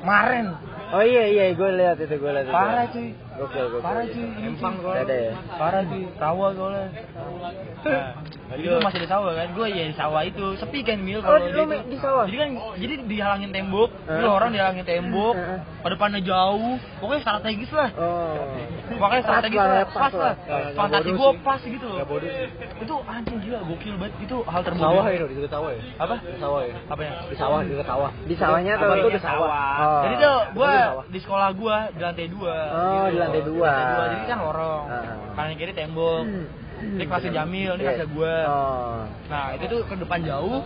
Kemarin 0.00 0.46
oh 0.94 1.02
iya 1.02 1.24
iya 1.26 1.44
gue 1.58 1.70
lihat 1.74 1.98
itu 1.98 2.14
gue 2.14 2.30
lihat 2.30 2.46
parah 2.54 2.86
cuy 2.94 3.10
gokil 3.34 3.64
gokil 3.70 3.82
parah 3.82 4.04
ini 4.06 4.24
Empang 4.46 4.74
ada 4.80 5.14
ya 5.14 5.32
parah 5.58 5.82
cuy 5.84 6.02
sawah 6.16 6.48
soalnya 6.54 6.86
nah, 7.84 8.56
itu 8.56 8.68
masih 8.80 8.98
di 9.02 9.08
sawah 9.08 9.32
kan 9.34 9.48
gue 9.52 9.66
ya 9.68 9.84
di 9.90 9.96
sawah 9.96 10.22
itu 10.22 10.44
sepi 10.60 10.80
kan 10.86 10.98
mil 11.00 11.18
Oh, 11.18 11.22
kalau 11.24 11.40
lu 11.40 11.62
itu. 11.64 11.90
di 11.90 11.98
sawah? 11.98 12.24
jadi 12.28 12.38
kan 12.38 12.50
jadi 12.78 12.94
dihalangin 13.08 13.50
tembok 13.50 13.90
dulu 14.06 14.28
orang 14.30 14.50
dihalangin 14.52 14.86
tembok 14.86 15.34
eh. 15.34 15.58
pada 15.82 15.92
depannya 15.96 16.20
jauh 16.22 16.74
pokoknya 17.00 17.20
strategis 17.22 17.70
lah 17.72 17.88
oh 17.98 18.36
Pokoknya 18.84 19.24
Pas 19.24 19.28
strategi 19.32 19.56
lah 19.56 19.64
lah, 19.64 19.76
ya, 19.80 19.86
pas, 19.88 19.96
pas 19.96 20.12
lah. 20.12 20.20
lah. 20.20 20.34
Nggak 20.44 20.76
Fantasi 20.76 21.10
gue 21.16 21.30
sih. 21.32 21.40
pas 21.40 21.60
gitu 21.64 21.86
loh. 21.88 21.98
Sih. 22.04 22.84
Itu 22.84 22.94
anjing 23.08 23.38
gila, 23.40 23.58
gokil 23.64 23.94
banget. 23.96 24.14
Itu 24.20 24.36
hal 24.44 24.60
terbodoh. 24.60 24.84
Sawah 24.92 25.04
ya, 25.08 25.24
di 25.24 25.48
sawah 25.48 25.70
ya? 25.72 25.80
Apa? 25.96 26.14
Di 26.20 26.38
sawah 26.38 26.60
ya? 26.62 26.74
Apa 26.92 27.00
ya? 27.00 27.12
Di 27.24 27.36
sawah, 27.40 27.58
di 27.64 27.74
sawah. 27.80 28.10
di 28.28 28.34
sawahnya 28.36 28.72
atau 28.76 28.94
tuh 29.00 29.08
di 29.10 29.22
sawah? 29.24 29.48
oh 29.48 30.02
Jadi 30.04 30.14
tuh 30.20 30.38
gue 30.52 30.68
Itu 30.68 30.84
di 30.84 31.12
di 31.16 31.18
sekolah 31.24 31.48
gue 31.56 31.76
di 31.96 32.00
lantai 32.04 32.26
dua. 32.28 32.56
Oh, 32.76 33.06
di 33.08 33.16
lantai 33.24 33.42
dua. 33.42 33.68
Di 33.68 33.74
lantai 33.74 33.94
dua. 33.94 34.04
Jadi 34.06 34.24
kan 34.26 34.38
lorong. 34.40 34.84
Ah. 34.86 35.02
Kanan 35.34 35.54
kiri 35.56 35.72
tembok. 35.72 36.24
Ini 36.74 37.04
kelasnya 37.08 37.32
Jamil, 37.32 37.70
ini 37.74 37.80
Iya. 37.80 37.88
kelasnya 37.96 38.08
gue. 38.12 38.34
oh 38.44 38.98
Nah 39.30 39.44
itu 39.56 39.64
tuh 39.72 39.80
ke 39.88 39.94
depan 39.94 40.20
jauh, 40.20 40.60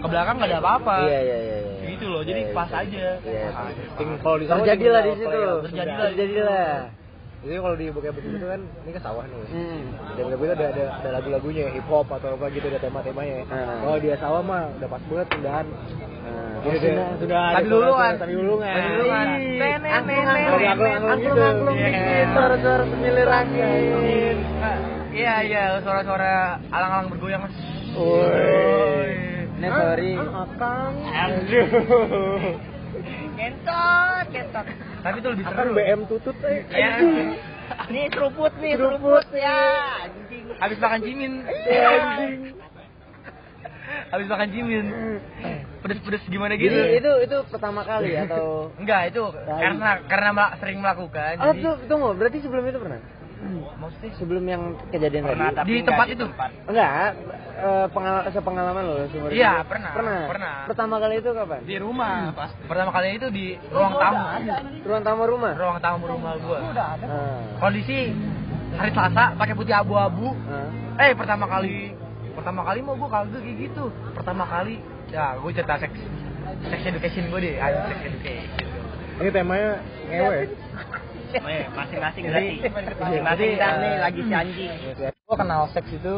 ke 0.00 0.06
belakang 0.08 0.34
nggak 0.40 0.50
ada 0.50 0.58
apa-apa. 0.62 0.96
iya 1.04 1.18
iya 1.20 1.38
iya 1.38 1.56
iya. 1.60 1.74
Gitu 1.84 1.90
gitu 1.90 2.06
loh 2.06 2.22
jadi 2.24 2.40
pas 2.56 2.70
aja 2.72 3.06
Iya, 3.20 3.48
kalau 4.24 4.36
di 4.40 4.46
sawah 4.48 4.62
Terjadilah 4.64 5.00
di 5.04 5.12
situ. 5.20 5.42
Terjadilah. 5.68 6.06
Terjadilah. 6.14 6.72
Jadi 7.40 7.56
kalau 7.56 7.72
di 7.72 7.88
bokep 7.88 8.12
begitu 8.20 8.44
kan 8.44 8.60
ini 8.84 8.90
ke 8.92 9.00
sawah 9.00 9.24
nih. 9.24 9.48
Hmm. 9.48 9.80
Dan 10.12 10.22
bokep 10.28 10.40
itu 10.44 10.52
ada 10.60 10.66
ada, 10.76 10.84
ada 11.00 11.08
lagu-lagunya 11.16 11.72
hip 11.72 11.88
hop 11.88 12.12
atau 12.12 12.36
apa 12.36 12.52
gitu 12.52 12.68
ada 12.68 12.76
tema-temanya. 12.76 13.48
Ah. 13.48 13.80
Kalau 13.80 13.96
dia 13.96 14.14
sawah 14.20 14.42
mah 14.44 14.68
udah 14.76 14.88
pas 14.92 15.02
banget 15.08 15.26
pindahan. 15.32 15.66
Nah, 16.20 16.68
Ini 16.68 16.76
sudah, 16.76 17.08
sudah. 17.16 17.40
Tadi 17.56 17.68
lulungan. 17.72 18.12
Tadi 18.20 18.34
lulungan. 18.36 18.74
Tadi 18.76 18.88
lulungan. 18.92 19.26
Ih, 19.40 19.56
Nenek, 19.56 20.00
nenek, 20.04 20.44
angklung, 21.00 21.16
gitu. 21.16 21.72
Iya. 21.80 22.24
suara-suara 22.36 22.84
semilir 22.92 23.30
angin. 23.32 24.36
Ah, 24.60 24.78
iya 25.16 25.34
iya 25.40 25.62
suara-suara 25.80 26.60
alang-alang 26.68 27.08
bergoyang 27.08 27.48
Woi. 27.96 29.16
Ini 29.56 29.68
sorry. 29.72 30.12
Akang. 30.20 30.92
Kentot, 33.40 34.26
kentot. 34.28 34.89
Tapi 35.00 35.16
itu 35.20 35.28
lebih 35.32 35.44
seru 35.48 35.70
BM 35.72 36.00
tutut 36.06 36.36
eh. 36.44 36.64
ya 36.72 36.90
Nih 37.86 38.10
seruput 38.10 38.50
nih, 38.58 38.74
seruput. 38.74 39.22
Ya. 39.30 39.58
Anjing. 40.10 40.44
habis 40.58 40.78
makan 40.82 41.00
cimin 41.06 41.32
habis 44.10 44.26
makan 44.26 44.48
cimin 44.50 44.86
pedes-pedes 45.80 46.24
gimana 46.28 46.58
gitu? 46.58 46.70
Jadi 46.70 46.98
itu 46.98 47.12
itu 47.30 47.36
pertama 47.48 47.86
kali 47.86 48.12
atau? 48.18 48.74
Enggak 48.76 49.14
itu 49.14 49.22
karena 49.46 49.90
karena 50.10 50.44
sering 50.58 50.78
melakukan 50.82 51.34
Oh, 51.40 51.54
jadi 51.54 51.88
tunggu, 51.88 52.10
berarti 52.18 52.38
sebelum 52.42 52.64
itu 52.68 52.78
pernah? 52.82 53.00
Maksudnya 53.74 54.10
Sebelum 54.14 54.44
yang 54.44 54.62
kejadian 54.88 55.22
Pernah 55.24 55.48
tadi? 55.48 55.56
tapi 55.56 55.68
Di 55.70 55.80
tempat 55.82 56.06
itu? 56.08 56.24
tempat. 56.26 56.50
Enggak, 56.66 56.90
eh, 57.56 57.86
pengal 57.88 58.14
sepengalaman 58.26 58.82
lo 58.82 58.94
seumur 59.06 59.30
Iya, 59.30 59.52
pernah, 59.62 59.90
Pernah. 59.90 60.20
pernah. 60.26 60.54
Pertama 60.66 60.94
kali 60.96 61.14
itu 61.16 61.30
kapan? 61.30 61.60
di 61.62 61.76
rumah 61.76 62.14
pasti 62.32 62.60
pertama 62.62 62.90
kali 62.90 63.08
itu 63.12 63.26
di 63.28 63.44
ruang 63.66 63.92
tamu 63.94 64.24
Ruang 64.82 65.02
tamu 65.02 65.22
rumah. 65.26 65.52
ruang 65.54 65.78
tamu 65.78 66.04
rumah 66.06 66.32
gua 66.38 66.58
Ah. 66.72 67.40
kondisi 67.58 68.12
hari 68.72 68.90
Selasa 68.90 69.34
pakai 69.34 69.54
putih 69.54 69.74
abu-abu 69.74 70.36
Ah. 70.46 71.02
eh 71.02 71.12
pertama 71.12 71.44
kali 71.44 71.96
pertama 72.32 72.60
kali 72.62 72.78
mau 72.80 72.94
gua 72.94 73.08
kagak 73.10 73.40
kayak 73.40 73.56
gitu 73.62 73.84
pertama 74.12 74.44
kali 74.44 74.78
ya 75.08 75.34
gue 75.34 75.50
cerita 75.50 75.74
seks 75.76 75.98
sex 76.62 76.80
education 76.84 77.24
gue 77.26 77.40
deh 77.40 77.54
ayo 77.56 77.76
sex 77.88 77.98
education 78.04 78.46
Ini 79.18 79.28
temanya 79.28 79.70
ngewe. 80.06 80.48
Eh, 81.32 81.64
masing-masing 81.70 82.22
Jadi- 82.24 82.58
berarti. 82.64 82.96
Masing-masing 82.98 83.50
nih 83.54 83.92
lagi 83.98 84.20
si 84.20 84.32
anjing. 84.32 84.72
gue 85.00 85.36
kenal 85.36 85.62
seks 85.70 85.86
itu 85.88 86.14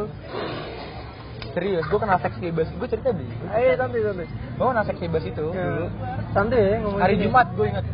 serius 1.53 1.85
gue 1.85 1.99
kenal 1.99 2.17
seks 2.17 2.37
bebas 2.39 2.65
gue 2.67 2.89
cerita 2.89 3.13
deh 3.13 3.29
Ayo 3.53 3.77
santai 3.77 4.01
santai. 4.01 4.25
gue 4.25 4.67
kenal 4.67 4.85
seks 4.87 5.01
bebas 5.01 5.23
itu 5.23 5.47
dulu 5.47 5.87
Santai 6.33 6.61
ya 6.65 6.77
hari. 6.97 7.15
Jumat 7.19 7.47
gue 7.53 7.67
inget 7.69 7.85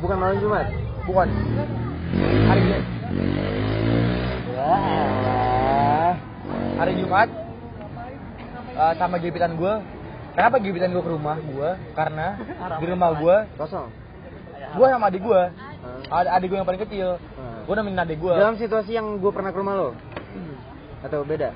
Bukan 0.00 0.16
malam 0.18 0.36
Jumat. 0.36 0.66
bukan 1.04 1.28
hari 2.44 2.60
Jumat 2.64 2.84
hari 6.74 6.92
Jumat 6.96 7.28
eh, 8.74 8.92
sama 8.98 9.16
gebetan 9.16 9.54
gue 9.54 9.72
kenapa 10.34 10.56
gebetan 10.58 10.90
gue 10.90 10.98
ke 11.00 11.10
rumah 11.10 11.38
gue 11.38 11.70
karena 11.94 12.26
di 12.74 12.86
rumah 12.86 13.10
gue 13.14 13.36
Kosong. 13.54 13.86
Gue 14.74 14.86
sama 14.88 15.06
adik 15.06 15.22
gue 15.22 15.42
Ah. 16.10 16.20
ada 16.20 16.28
adik 16.34 16.48
gue 16.48 16.58
yang 16.58 16.66
paling 16.66 16.82
kecil 16.82 17.08
Ah. 17.16 17.62
gue 17.62 17.74
nemenin 17.74 18.00
adik 18.00 18.18
gue 18.18 18.34
Dalam 18.34 18.54
situasi 18.54 18.90
yang 18.92 19.06
gue 19.16 19.30
pernah 19.30 19.50
ke 19.50 19.58
rumah 19.58 19.74
lo? 19.74 19.88
Atau 21.00 21.20
beda? 21.22 21.52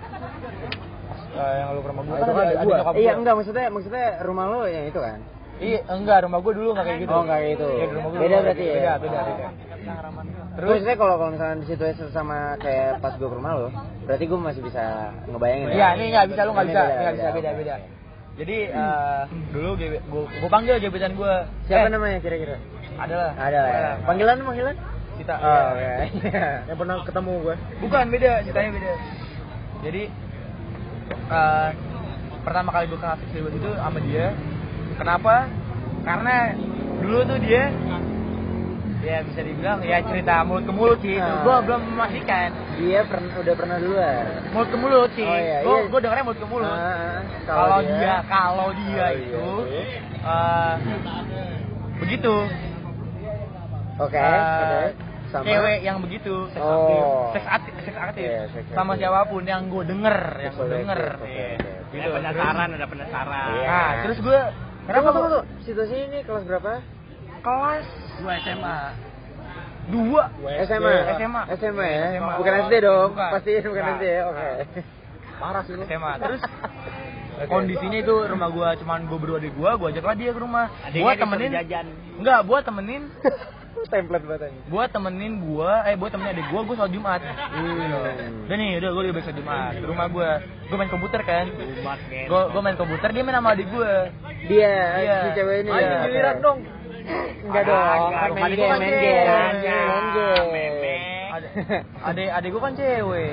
Eh, 1.30 1.54
yang 1.56 1.68
lu 1.72 1.80
ke 1.80 1.88
rumah 1.88 2.02
gue 2.02 2.14
kan 2.14 2.26
ada, 2.26 2.52
gua. 2.58 2.76
nyokap 2.76 2.94
Iya 2.94 3.12
enggak 3.14 3.34
maksudnya 3.34 3.66
maksudnya 3.68 4.06
rumah 4.22 4.44
lo 4.46 4.60
yang 4.64 4.86
itu 4.86 4.98
kan? 4.98 5.18
iya 5.58 5.80
enggak 5.86 6.22
rumah 6.22 6.38
gue 6.38 6.52
dulu 6.54 6.68
nggak 6.70 6.86
kayak 6.86 6.98
gitu 7.00 7.10
Oh, 7.10 7.22
nggak 7.24 7.34
kayak 7.36 7.52
gitu. 7.52 7.66
Iya, 7.68 7.84
di 7.84 7.92
rumah 7.92 8.08
gua 8.08 8.20
Beda 8.20 8.36
berarti 8.38 8.62
kayak 8.62 8.78
ya? 8.78 8.78
gitu. 8.94 9.02
beda 9.02 9.18
beda 9.18 9.20
beda 9.26 9.48
Terus 9.88 10.54
terus 10.54 10.68
maksudnya 10.68 10.96
kalau 10.96 11.14
kalau 11.16 11.30
misalnya 11.32 11.56
di 11.56 11.66
situasi 11.66 12.00
sama 12.10 12.38
kayak 12.58 12.90
pas 12.98 13.12
gue 13.14 13.24
ke 13.24 13.36
rumah 13.36 13.52
lo, 13.56 13.68
berarti 14.04 14.24
gue 14.24 14.38
masih 14.38 14.60
bisa 14.60 14.82
ngebayangin. 15.24 15.66
iya 15.70 15.88
ini 15.94 16.04
nggak 16.08 16.26
bisa 16.28 16.40
lu 16.42 16.50
nggak 16.52 16.68
bisa 16.68 16.80
beda, 16.80 16.94
nggak 16.96 17.14
bisa 17.14 17.28
beda 17.28 17.48
oke. 17.48 17.58
beda 17.58 17.74
jadi 18.38 18.56
eh, 18.70 19.22
dulu 19.50 19.68
gue 19.74 19.88
gue 20.36 20.48
panggil 20.48 20.74
gebetan 20.78 21.12
gue 21.12 21.32
Siapa 21.64 21.86
eh, 21.86 21.90
namanya 21.90 22.18
kira-kira? 22.18 22.54
Adalah 22.98 23.30
Ada 23.32 23.58
lah 23.58 23.70
ya. 23.70 23.92
Panggilan 24.02 24.36
panggilan? 24.42 24.76
kita 25.16 25.34
Oh, 25.34 25.62
oke. 25.72 25.92
Yang 26.68 26.78
pernah 26.78 26.96
ketemu 27.02 27.32
gue. 27.40 27.56
bukan 27.80 28.04
beda 28.08 28.32
ceritanya 28.40 28.70
beda 28.72 28.92
jadi 29.78 30.02
eh, 31.28 31.68
pertama 32.40 32.68
kali 32.70 32.84
gue 32.86 32.96
kenal 32.96 33.16
seks 33.16 33.32
bebas 33.32 33.52
itu 33.52 33.70
sama 33.72 33.98
dia 34.00 34.26
kenapa 34.94 35.34
karena 36.00 36.36
dulu 36.98 37.18
tuh 37.24 37.38
dia 37.40 37.70
ya 38.98 39.22
bisa 39.22 39.40
dibilang 39.40 39.78
ya 39.80 40.02
cerita 40.02 40.42
mulut 40.42 40.64
ke 40.64 40.72
mulut 40.72 40.98
sih 40.98 41.16
Ah. 41.16 41.40
gue 41.40 41.56
belum 41.64 41.80
memastikan 41.88 42.50
Dia 42.76 43.00
pernah 43.02 43.30
udah 43.36 43.54
pernah 43.54 43.76
duluan. 43.78 44.22
mulut 44.50 44.68
ke 44.68 44.76
mulut 44.76 45.10
sih 45.14 45.22
Oh, 45.24 45.34
iya, 45.34 45.56
gue 45.62 45.76
iya. 45.76 45.86
gue 45.88 45.98
dengarnya 45.98 46.24
mulut 46.24 46.38
ke 46.38 46.46
mulut 46.46 46.66
Ah, 46.68 47.22
kalau 47.44 47.78
dia 47.80 48.14
kalau 48.24 48.68
dia 48.72 48.98
Oh, 48.98 49.08
iya, 49.08 49.08
itu 49.16 49.46
iya. 49.66 49.82
eh, 50.20 50.74
begitu 51.96 52.34
Oke, 53.98 54.14
Eh, 54.14 54.24
oke. 54.24 54.82
Sama 55.28 55.44
cewek 55.44 55.78
yang 55.82 55.98
begitu 56.00 56.34
seks 56.48 56.62
Oh. 56.62 57.28
aktif 57.28 57.36
seks 57.36 57.48
aktif 57.50 57.72
seks 57.84 57.98
aktif 58.00 58.24
Iya, 58.24 58.42
seks 58.48 58.68
sama 58.70 58.90
aktif. 58.90 59.00
siapa 59.02 59.20
pun 59.28 59.42
yang 59.44 59.62
gue 59.66 59.84
denger 59.84 60.16
yang 60.40 60.54
gue 60.54 60.68
denger 60.72 61.00
oke, 61.14 61.26
iya. 61.26 61.46
oke, 61.52 61.68
oke. 61.68 61.90
gitu 61.90 62.00
Ada 62.00 62.16
penasaran, 62.16 62.68
ada 62.72 62.86
penasaran. 62.86 63.48
Iya. 63.52 63.66
nah 63.66 63.90
terus 64.02 64.18
gue 64.18 64.40
Kenapa 64.88 65.04
gue 65.06 65.20
tunggu. 65.20 65.40
Situasi 65.62 65.96
ini 66.02 66.18
kelas 66.22 66.44
berapa? 66.44 66.72
kelas 67.38 67.86
Gua 68.18 68.32
SMA. 68.40 68.78
dua 69.88 70.22
SMA. 70.64 70.92
SMA. 71.14 71.42
SMA 71.54 71.86
ya. 71.86 72.04
SMA. 72.14 72.32
Bukan 72.34 72.52
SD 72.62 72.74
dong. 72.82 73.10
Bukan. 73.12 73.30
Pasti 73.30 73.50
bukan 73.58 73.68
Bukan. 73.68 73.94
SD 73.94 74.04
ya. 74.06 74.22
Oke. 74.24 74.48
parah 75.38 75.62
sih 75.62 75.74
SMA 75.78 76.12
terus 76.18 76.40
kondisinya 77.52 77.94
itu 77.96 78.14
rumah 78.26 78.48
gue 78.48 78.68
cuman 78.82 79.06
gue 79.06 79.18
berdua 79.18 79.38
di 79.38 79.46
gue 79.48 79.70
gue 79.70 79.88
ajaklah 79.88 80.16
dia 80.16 80.30
ke 80.32 80.40
rumah 80.40 80.66
Adiknya 80.82 80.98
gue 80.98 81.12
disuruh 81.12 81.22
temenin 81.22 81.50
jajan. 81.54 81.86
enggak 82.16 82.38
gue 82.42 82.58
temenin 82.60 83.02
Template 83.84 84.20
banget 84.22 84.42
ini. 84.48 84.58
gue 84.64 84.84
temenin 84.86 85.32
gue 85.40 85.72
eh 85.82 85.94
gue 85.94 86.08
temenin 86.08 86.32
adik 86.34 86.46
gue 86.46 86.60
gue 86.60 86.74
sholat 86.74 86.90
jumat 86.90 87.20
Hmm. 87.22 88.44
udah 88.44 88.54
nih 88.54 88.70
udah 88.76 88.90
gue 88.90 89.02
udah 89.08 89.22
sholat 89.22 89.36
jumat 89.36 89.72
rumah 89.80 90.06
gue 90.06 90.28
gue 90.66 90.76
main 90.76 90.88
komputer 90.88 91.20
kan 91.22 91.46
Umat 91.48 91.98
men. 92.04 92.26
gue 92.26 92.40
gue 92.48 92.60
main 92.60 92.76
komputer 92.76 93.08
dia 93.10 93.22
main 93.22 93.34
sama 93.34 93.48
adik 93.52 93.66
gue 93.66 93.92
Dia 94.44 94.74
Iya. 94.98 95.16
si 95.20 95.28
cewek 95.34 95.56
ini 95.58 95.70
Ayo, 95.70 95.84
ya. 95.84 95.98
giliran 96.02 96.36
dong. 96.38 96.58
Enggak 97.40 97.62
dong. 97.64 98.00
Main 98.30 98.50
dia 98.50 98.56
game, 98.58 98.78
main 98.78 98.94
game. 98.94 99.28
Main 100.48 100.74
game. 100.76 101.06
Adek 102.00 102.28
adek 102.30 102.48
gue 102.50 102.60
kan 102.60 102.72
cewek. 102.72 103.32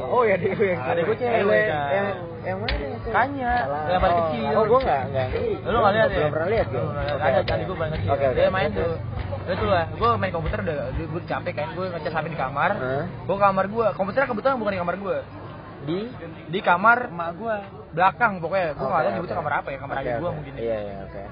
Oh 0.00 0.22
ya 0.22 0.34
dia 0.36 0.52
yang 0.54 0.80
Adek 0.80 1.02
gue 1.04 1.16
cewek. 1.18 1.42
Yang 1.60 1.68
kan. 1.68 1.90
yang, 1.90 2.06
yang 2.40 2.56
mana? 2.58 2.76
Kanya, 3.08 3.52
Salah. 3.58 3.82
yang 3.88 4.00
paling 4.00 4.14
Oh. 4.14 4.22
kecil. 4.22 4.50
Oh, 4.50 4.64
gua 4.64 4.78
enggak 4.80 5.02
enggak. 5.06 5.28
Lu 5.64 5.78
nggak 5.78 5.92
lihat 5.92 6.08
ya? 6.08 6.16
Belum 6.18 6.30
pernah 6.30 6.48
lihat 6.48 6.66
gue. 6.68 6.80
Lihat. 6.80 7.18
Ada 7.18 7.40
adik 7.42 7.64
gue 7.66 7.76
paling 7.76 7.94
kecil. 7.94 8.10
Dia 8.32 8.48
main 8.48 8.70
tuh. 8.70 8.92
Itu 9.48 9.64
lah, 9.64 9.88
gue 9.88 10.10
main 10.20 10.28
komputer 10.28 10.60
udah, 10.60 10.92
gue 10.92 11.22
capek 11.24 11.52
kan, 11.56 11.68
gue 11.72 11.88
ngecas 11.88 12.12
HP 12.12 12.26
di 12.28 12.38
kamar. 12.38 12.70
Hah? 12.76 13.04
Gue 13.24 13.36
ke 13.36 13.44
kamar 13.48 13.64
gue, 13.64 13.86
komputernya 13.96 14.28
kebetulan 14.28 14.56
bukan 14.60 14.72
di 14.76 14.80
kamar 14.84 14.96
gue, 15.00 15.18
Di 15.88 15.98
di 16.52 16.60
kamar 16.60 17.08
emak 17.08 17.30
gue, 17.40 17.54
belakang 17.96 18.44
pokoknya. 18.44 18.76
Gue 18.76 18.86
nggak 18.86 19.02
tahu 19.08 19.12
nyebutnya 19.16 19.36
kamar 19.40 19.52
apa 19.64 19.68
ya, 19.72 19.78
kamar 19.80 19.96
Oke, 19.96 20.04
adik 20.04 20.12
gue 20.12 20.28
oke. 20.28 20.36
mungkin. 20.36 20.52
ya. 20.52 20.60
Iya, 20.60 20.78
iya, 20.84 20.96
oke. 21.08 21.22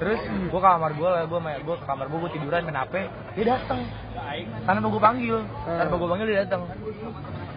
Terus 0.00 0.20
gue 0.50 0.60
ke 0.60 0.68
kamar 0.74 0.90
gue 0.98 1.08
lah, 1.14 1.22
gue 1.30 1.38
main, 1.38 1.58
gue 1.62 1.76
ke 1.78 1.84
kamar 1.86 2.06
gue, 2.10 2.18
gue 2.18 2.30
tiduran 2.34 2.60
main 2.66 2.78
HP, 2.82 2.94
dia 3.38 3.44
datang. 3.54 3.80
Tanpa 4.66 4.88
gue 4.90 5.02
panggil, 5.02 5.36
tanpa 5.62 5.94
gue 5.94 6.08
panggil 6.10 6.26
dia 6.26 6.38
datang. 6.42 6.62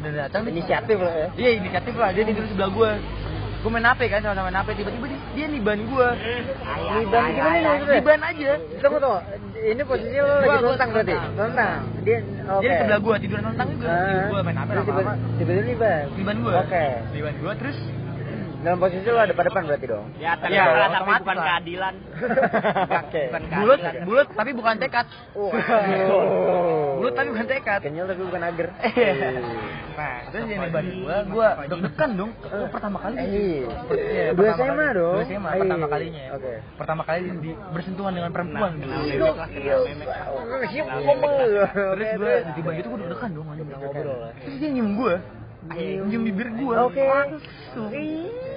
Dia 0.04 0.12
datang, 0.30 0.42
dia 0.46 0.52
Inisiatif 0.54 0.98
lah 1.02 1.14
ya. 1.16 1.28
Iya 1.42 1.50
inisiatif 1.58 1.94
lah, 1.98 2.10
dia 2.14 2.24
tidur 2.28 2.46
sebelah 2.46 2.70
gue 2.70 2.92
Gue 3.64 3.72
main 3.72 3.88
HP 3.88 4.12
kan 4.12 4.20
sama-sama 4.20 4.52
main 4.52 4.60
HP, 4.60 4.70
tiba-tiba 4.84 5.06
dia, 5.08 5.20
dia 5.32 5.46
niban 5.48 5.80
gue 5.88 6.08
Niban 7.00 7.24
gimana 7.32 7.56
nih 7.56 7.64
maksudnya? 7.64 7.96
Niban 7.96 8.20
aja 8.20 8.52
Tunggu 8.84 8.98
tunggu. 9.00 9.20
Ini 9.64 9.82
posisi 9.82 10.12
lo 10.14 10.28
lagi 10.28 10.44
Gua- 10.44 10.60
gua 10.60 10.72
tentang 10.76 10.90
berarti. 10.92 11.14
Tentang. 11.16 11.80
Dia 12.04 12.18
oke. 12.46 12.60
Dia 12.60 12.68
di 12.68 12.76
sebelah 12.78 13.00
gue, 13.00 13.16
tiduran 13.18 13.44
tentang 13.48 13.68
juga 13.72 13.88
Ah. 13.88 14.26
Gue 14.28 14.40
main 14.44 14.56
lama-lama 14.56 15.14
Tiba-tiba 15.40 15.64
niban. 15.64 16.04
Niban 16.14 16.38
gue 16.38 16.54
Oke. 16.54 16.86
Niban 17.14 17.34
gue, 17.40 17.54
terus 17.56 17.78
Dalam 18.64 18.80
posisi 18.80 19.04
lo 19.06 19.20
ada 19.20 19.32
pada 19.32 19.48
depan 19.48 19.64
berarti 19.66 19.86
dong. 19.86 20.06
Ya, 20.16 20.32
tapi 20.34 20.56
Iya, 20.56 20.64
tapi 20.64 20.80
otomatis 20.88 21.20
bukan 21.20 21.38
keadilan. 21.38 21.94
Oke. 22.96 23.22
Bukan 23.28 23.42
Bulut, 23.54 23.78
keadilan. 23.78 24.04
bulut 24.04 24.28
tapi 24.32 24.52
bukan 24.54 24.76
tekad 24.78 25.06
Wow. 25.34 25.52
Bulut 26.96 27.14
tapi 27.14 27.28
bukan 27.30 27.46
tekad 27.46 27.80
Kenyal 27.82 28.06
tapi 28.06 28.22
bukan 28.24 28.42
agar. 28.42 28.68
Nah, 29.94 30.16
terus 30.26 30.44
dia 30.48 30.58
niban 30.58 30.86
gue, 30.88 31.16
gue 31.30 31.48
deg-degan 31.70 32.12
dong 32.16 32.32
Gue 32.40 32.68
pertama 32.68 32.98
kali 32.98 33.16
Eh, 33.20 33.62
Iya, 33.94 34.26
Dua 34.32 34.50
pertama 34.50 34.64
SMA 34.66 34.74
kali. 34.80 34.96
dong. 34.96 35.14
Dua 35.14 35.26
SMA, 35.28 35.50
Eh, 35.50 35.60
pertama 35.60 35.86
kalinya 35.88 36.24
Oke. 36.34 36.54
Pertama 36.74 37.02
kali 37.04 37.22
di, 37.38 37.52
bersentuhan 37.70 38.12
dengan 38.12 38.32
perempuan 38.32 38.72
gitu. 38.74 38.90
memek. 41.04 41.32
Terus 41.94 42.12
gue 42.16 42.34
tiba 42.56 42.70
gitu 42.74 42.88
gue 42.90 43.00
deg-degan 43.02 43.30
dong 43.34 43.48
anjing 43.50 43.68
ngobrol 43.70 44.18
lah. 44.18 44.32
Terus 44.36 44.56
dia 44.58 44.70
nyium 44.72 44.92
gue 45.64 46.06
nyium 46.08 46.24
bibir 46.28 46.48
gue 46.52 46.76
Oke. 46.76 47.04
langsung 47.04 47.90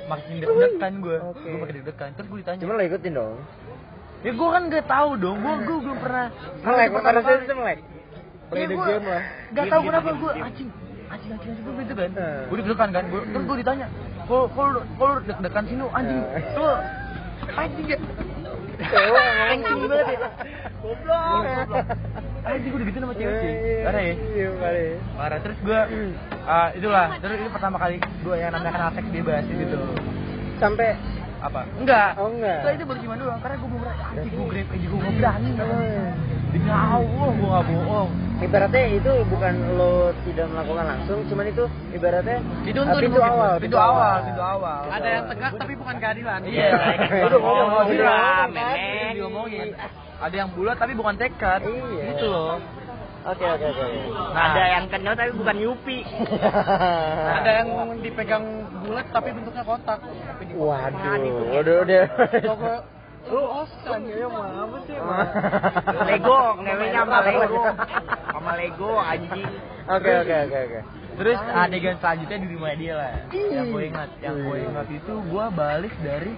makin 0.06 0.32
deg-degan 0.42 0.94
gue 0.98 1.16
Oke. 1.22 1.46
gue 1.46 1.58
makin 1.62 1.74
deg-degan. 1.82 2.10
Terus 2.18 2.26
gue 2.30 2.38
ditanya. 2.42 2.58
Cuma 2.62 2.72
lo 2.74 2.82
ikutin 2.82 3.12
dong. 3.14 3.36
ya 4.24 4.30
gue 4.34 4.48
kan 4.50 4.62
gak 4.66 4.86
tahu 4.90 5.10
dong. 5.16 5.36
Gue 5.38 5.54
gue 5.62 5.78
belum 5.86 5.98
pernah 6.02 6.26
Melek, 6.66 6.88
pada 6.98 7.20
saat 7.22 7.40
itu 7.46 7.54
melek. 7.54 7.78
Play 8.46 8.62
Iya, 8.62 8.66
the 8.70 8.74
gua 8.78 8.86
game 8.86 9.06
lah. 9.10 9.22
Gak 9.54 9.64
tau 9.70 9.80
kenapa 9.82 10.10
gue 10.14 10.30
anjing 10.34 10.68
anjing 11.06 11.30
anjing 11.30 11.30
anjing 11.38 11.54
gue 11.62 11.72
gitu 11.86 11.94
kan 11.94 12.10
gue 12.50 12.56
deg-degan 12.58 12.90
kan 12.90 13.04
gue 13.06 13.20
terus 13.30 13.44
gue 13.46 13.56
ditanya 13.62 13.86
kalau 14.26 14.46
kalau 14.50 14.82
kalau 14.98 15.14
deg-degan 15.22 15.64
sini 15.70 15.78
lu 15.78 15.88
anjing 15.94 16.18
lu 16.58 16.66
anjing 17.54 17.86
ya 17.86 17.98
anjing 19.54 19.78
banget 19.86 20.08
ya. 20.10 20.28
Goblok 20.82 21.86
anjing 22.46 22.70
gue 22.70 22.80
digituin 22.86 23.02
sama 23.02 23.14
cewek 23.18 23.36
sih 23.42 23.52
parah 23.82 24.02
ya? 24.02 24.14
Iya, 24.14 24.48
parah 24.54 24.82
ya. 24.82 24.96
parah. 25.18 25.38
Terus 25.42 25.58
gue 25.66 25.80
ah, 26.46 26.68
itulah. 26.78 27.06
Terus 27.18 27.36
itu 27.42 27.50
pertama 27.50 27.76
kali 27.82 27.96
gue 27.98 28.36
yang 28.38 28.50
namanya 28.54 28.72
kenal 28.72 28.90
seks 28.94 29.08
bebas 29.10 29.44
gitu 29.50 29.78
Sampai 30.62 30.88
apa? 31.42 31.60
Enggak. 31.76 32.10
Oh, 32.16 32.32
enggak. 32.32 32.58
Enggak, 32.64 32.74
itu 32.78 32.84
baru 32.86 32.98
cuma 33.02 33.14
doang. 33.18 33.40
Karena 33.42 33.56
gue 33.58 33.68
mau 33.68 33.80
berani 33.82 34.02
anjing 34.06 34.32
gue 34.32 34.46
grab 34.46 34.68
aja 34.70 34.86
gue 34.86 34.98
nggak 34.98 35.14
berani 35.18 35.48
demi 36.56 36.70
Allah 36.72 37.00
gue 37.04 37.48
nggak 37.50 37.64
bohong. 37.68 38.10
Ibaratnya 38.36 38.84
itu 39.00 39.12
bukan 39.32 39.54
lo 39.80 40.12
tidak 40.28 40.46
melakukan 40.52 40.84
langsung, 40.84 41.18
cuman 41.32 41.44
itu 41.48 41.64
ibaratnya 41.96 42.38
itu 42.68 42.76
eh, 42.76 42.84
untuk 42.84 43.00
pintu 43.00 43.20
awal, 43.24 43.52
pintu 43.56 43.78
awal 43.80 44.16
pintu 44.28 44.44
awal. 44.44 44.80
Ada 44.92 45.08
yang 45.08 45.24
tegak 45.32 45.52
tapi 45.56 45.72
bukan 45.72 45.96
keadilan. 45.96 46.40
Iya, 46.44 46.68
Udah 47.32 47.40
ngomong, 47.40 47.68
ngomong. 47.72 47.86
udah 49.48 50.04
Ada 50.16 50.34
yang 50.44 50.50
bulat 50.56 50.76
tapi 50.80 50.92
bukan 50.96 51.14
tekad. 51.20 51.60
Iya. 51.64 52.04
Gitu 52.16 52.26
loh. 52.28 52.56
Oke 53.26 53.42
oke 53.42 53.66
oke. 53.66 53.84
Nah, 54.14 54.54
Ada 54.54 54.62
yang 54.78 54.84
kenal 54.86 55.12
tapi 55.18 55.32
bukan 55.34 55.56
Yupi. 55.58 55.98
Ada 57.42 57.50
yang 57.62 57.68
dipegang 57.98 58.44
bulat 58.86 59.06
tapi 59.10 59.34
bentuknya 59.34 59.64
kotak. 59.66 59.98
Tapi 59.98 60.42
Waduh, 60.54 61.58
udah 61.58 61.76
udah. 61.82 62.04
Lu 63.26 63.42
osan 63.42 64.06
ya 64.06 64.30
mah 64.30 64.46
apa 64.70 64.76
sih? 64.86 64.94
Lego, 66.06 66.38
ngelenya 66.62 67.02
sama 67.02 67.18
Lego. 67.26 67.62
Sama 68.30 68.52
Lego 68.54 68.90
anjing. 69.02 69.50
Oke 69.90 70.10
oke 70.22 70.36
oke 70.46 70.58
oke. 70.62 70.80
Terus 71.16 71.40
adegan 71.40 71.96
selanjutnya 71.96 72.38
di 72.44 72.48
rumah 72.52 72.72
dia 72.76 72.94
lah. 72.96 73.12
Yang 73.32 73.66
gue 73.72 73.82
ingat, 73.88 74.10
yang 74.20 74.36
gue 74.36 74.58
ingat 74.68 74.86
itu 74.92 75.14
gue 75.16 75.44
balik 75.56 75.94
dari 76.04 76.32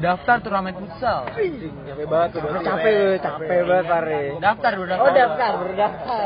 daftar 0.00 0.36
turnamen 0.40 0.74
futsal. 0.76 1.28
Capek 1.28 2.06
banget 2.08 2.28
tuh. 2.32 2.40
Capek 2.64 3.20
capek 3.20 3.58
banget 3.68 3.86
Pare. 3.86 4.22
Daftar 4.40 4.72
udah 4.80 4.96
daftar. 4.96 5.04
Oh 5.04 5.12
daftar, 5.12 5.52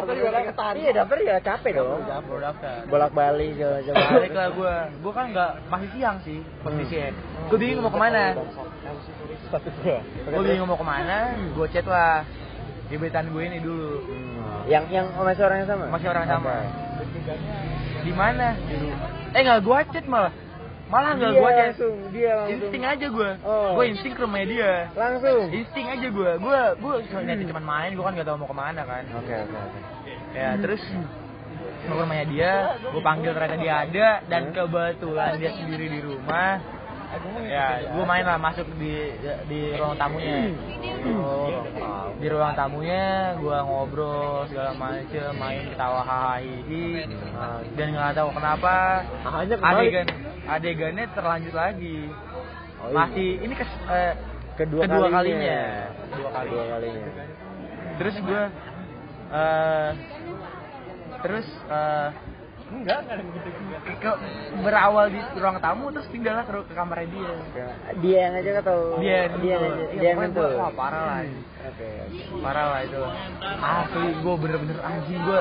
berdaftar. 0.06 0.72
Iya 0.78 0.90
daftar 0.94 1.18
ya 1.18 1.36
capek 1.42 1.72
dong. 1.76 2.06
Daftar, 2.06 2.38
daftar. 2.38 2.74
Bolak 2.86 3.12
balik 3.12 3.58
macam. 3.58 3.94
Balik 3.94 4.32
lah 4.32 4.48
gue, 4.54 4.74
gue 5.02 5.12
kan 5.12 5.26
nggak 5.34 5.50
masih 5.68 5.88
siang 5.98 6.16
sih 6.22 6.38
posisinya. 6.62 7.10
Gue 7.50 7.58
bingung 7.58 7.82
mau 7.82 7.92
ke 7.92 8.00
mana. 8.00 8.24
Gue 10.30 10.42
bingung 10.46 10.68
mau 10.70 10.78
ke 10.78 10.86
mana, 10.86 11.34
gue 11.34 11.66
chat 11.74 11.86
lah 11.86 12.22
gebetan 12.90 13.30
gue 13.30 13.42
ini 13.46 13.58
dulu. 13.62 14.02
Yang 14.66 14.84
yang 14.94 15.06
masih 15.14 15.42
orang 15.46 15.58
yang 15.62 15.70
sama? 15.70 15.84
Masih 15.90 16.06
orang 16.10 16.22
yang 16.26 16.34
sama. 16.38 16.54
Di 18.00 18.12
mana? 18.14 18.46
Di 18.56 18.74
rumah. 18.80 19.08
Eh 19.36 19.40
nggak 19.44 19.60
gue 19.62 19.78
chat 19.94 20.06
malah. 20.08 20.32
Malah 20.90 21.10
nggak 21.14 21.32
gue 21.38 21.50
chat. 21.50 21.64
langsung, 21.70 21.96
dia 22.10 22.32
langsung. 22.34 22.54
Insting 22.58 22.84
aja 22.86 23.06
gue. 23.06 23.30
Oh. 23.46 23.70
Gue 23.78 23.84
insting 23.94 24.12
ke 24.16 24.20
rumahnya 24.24 24.46
dia. 24.50 24.72
Langsung. 24.96 25.42
Insting 25.54 25.86
aja 25.86 26.06
gue. 26.10 26.30
Gue 26.42 26.60
gue 26.80 26.94
cuma 27.10 27.20
niatnya 27.22 27.46
cuma 27.50 27.62
main. 27.62 27.90
Gue 27.94 28.04
kan 28.04 28.12
nggak 28.18 28.26
tahu 28.26 28.36
mau 28.40 28.48
ke 28.50 28.56
mana 28.56 28.82
kan. 28.82 29.02
Oke 29.20 29.34
oke 29.34 29.56
oke. 29.56 29.80
Ya 30.34 30.48
terus 30.58 30.82
ke 31.86 31.92
rumahnya 31.92 32.26
dia. 32.26 32.52
Gue 32.90 33.02
panggil 33.04 33.30
ternyata 33.36 33.56
dia 33.60 33.74
ada 33.86 34.08
dan 34.26 34.42
kebetulan 34.50 35.30
dia 35.38 35.50
sendiri 35.54 35.86
di 35.92 36.00
rumah. 36.02 36.79
Ya, 37.50 37.90
gue 37.90 38.04
main 38.06 38.22
lah 38.22 38.38
masuk 38.38 38.66
di 38.78 38.94
di 39.50 39.60
ruang 39.74 39.98
tamunya. 39.98 40.54
Oh, 41.18 41.66
Di 42.22 42.26
ruang 42.30 42.54
tamunya, 42.54 43.34
gue 43.34 43.58
ngobrol 43.66 44.46
segala 44.46 44.70
macem, 44.78 45.34
main 45.34 45.66
ketawa 45.74 46.06
hahaha 46.06 46.38
hihi. 46.38 47.02
dan 47.74 47.86
nggak 47.96 48.14
tahu 48.14 48.30
kenapa 48.30 49.02
adegan 49.58 50.06
adegannya 50.46 51.04
terlanjut 51.10 51.54
lagi. 51.54 51.98
Oh, 52.80 52.88
iya. 52.88 52.94
Masih 52.94 53.28
ini 53.42 53.54
kes, 53.58 53.70
eh, 53.90 54.14
kedua, 54.54 54.86
kedua 54.86 55.08
kalinya. 55.10 55.18
kalinya. 55.18 55.62
Kedua 56.14 56.30
kali. 56.30 56.48
Kedua 56.48 56.66
kalinya. 56.78 57.08
terus 58.00 58.16
gue 58.16 58.42
eh 59.30 59.90
terus 61.20 61.46
eh 61.68 62.08
enggak 62.70 62.98
enggak 63.02 63.14
ada 63.14 63.24
begitu 63.24 63.48
ke, 64.00 64.12
berawal 64.60 65.06
di 65.08 65.20
ruang 65.34 65.58
tamu 65.58 65.90
terus 65.90 66.06
pindah 66.06 66.32
lah 66.32 66.44
ke, 66.44 66.52
ke 66.62 66.72
kamarnya 66.72 67.08
dia. 67.08 67.32
Dia 67.98 68.18
yang 68.20 68.32
ngajak 68.34 68.54
atau 68.62 68.78
dia 68.98 69.18
dia 69.36 69.54
yang 69.56 69.64
Dia 69.90 70.06
yang 70.06 70.16
pokoknya 70.16 70.28
nyentuh. 70.28 70.48
gua- 70.48 70.58
wah 70.58 70.72
parah 70.72 71.02
lah. 71.02 71.18
Oke. 71.60 71.90
parah 72.40 72.66
lah 72.68 72.80
itu. 72.82 73.02
Asli 73.60 74.08
gue 74.16 74.34
bener-bener 74.36 74.78
anjing 74.80 75.20
gue 75.20 75.40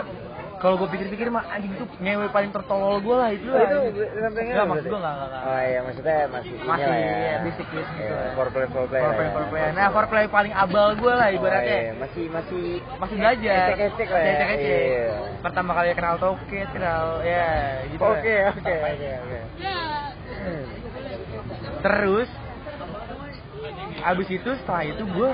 kalau 0.60 0.76
gue 0.76 0.90
pikir-pikir 0.90 1.28
mah 1.28 1.48
anjing 1.48 1.72
itu 1.72 1.88
ngewe 1.98 2.28
paling 2.30 2.52
tertolol 2.52 3.00
gue 3.00 3.16
lah 3.16 3.30
itu 3.30 3.48
Oh, 3.48 3.56
itu 3.58 3.76
anjing. 3.80 3.96
sampai 4.14 4.42
Enggak, 4.46 4.66
maksud 4.68 4.86
gue 4.86 5.00
enggak, 5.00 5.14
enggak. 5.18 5.42
Oh 5.42 5.60
iya, 5.62 5.80
maksudnya 5.82 6.18
masih 6.30 6.54
Masih, 6.60 6.84
inilah 6.84 6.98
ya. 7.00 7.16
iya, 7.18 7.36
basic-basic 7.42 7.88
gitu 7.90 8.04
Iya, 8.04 8.20
lah. 8.20 8.32
foreplay 8.36 8.68
foreplay. 8.68 9.00
lah 9.00 9.08
foreplay 9.08 9.26
ya. 9.26 9.34
foreplay 9.34 9.62
nah 9.72 9.88
foreplay 9.90 10.26
paling 10.28 10.54
abal 10.54 10.88
gue 10.94 11.14
lah 11.14 11.28
Oh, 11.28 11.38
ibaratnya 11.38 11.78
iya, 11.80 11.92
masih 11.96 12.24
masih 12.30 12.64
masih 12.94 13.16
belajar 13.18 13.66
Ecek-ecek 13.70 14.08
lah 14.08 14.20
ya. 14.20 14.26
Masih 14.26 14.36
ecek-ecek. 14.36 14.82
Iya. 14.84 15.08
pertama 15.40 15.72
kali 15.74 15.90
kenal 15.94 16.16
toket 16.18 16.68
kenal 16.70 17.04
ya 17.22 17.48
gitu 17.88 18.02
lah. 18.02 18.12
Oke, 18.14 18.36
oke, 18.52 18.74
oke, 18.76 19.10
oke. 19.18 19.40
terus 21.80 22.30
abis 24.02 24.28
itu 24.30 24.50
setelah 24.58 24.84
itu 24.86 25.04
gue 25.06 25.32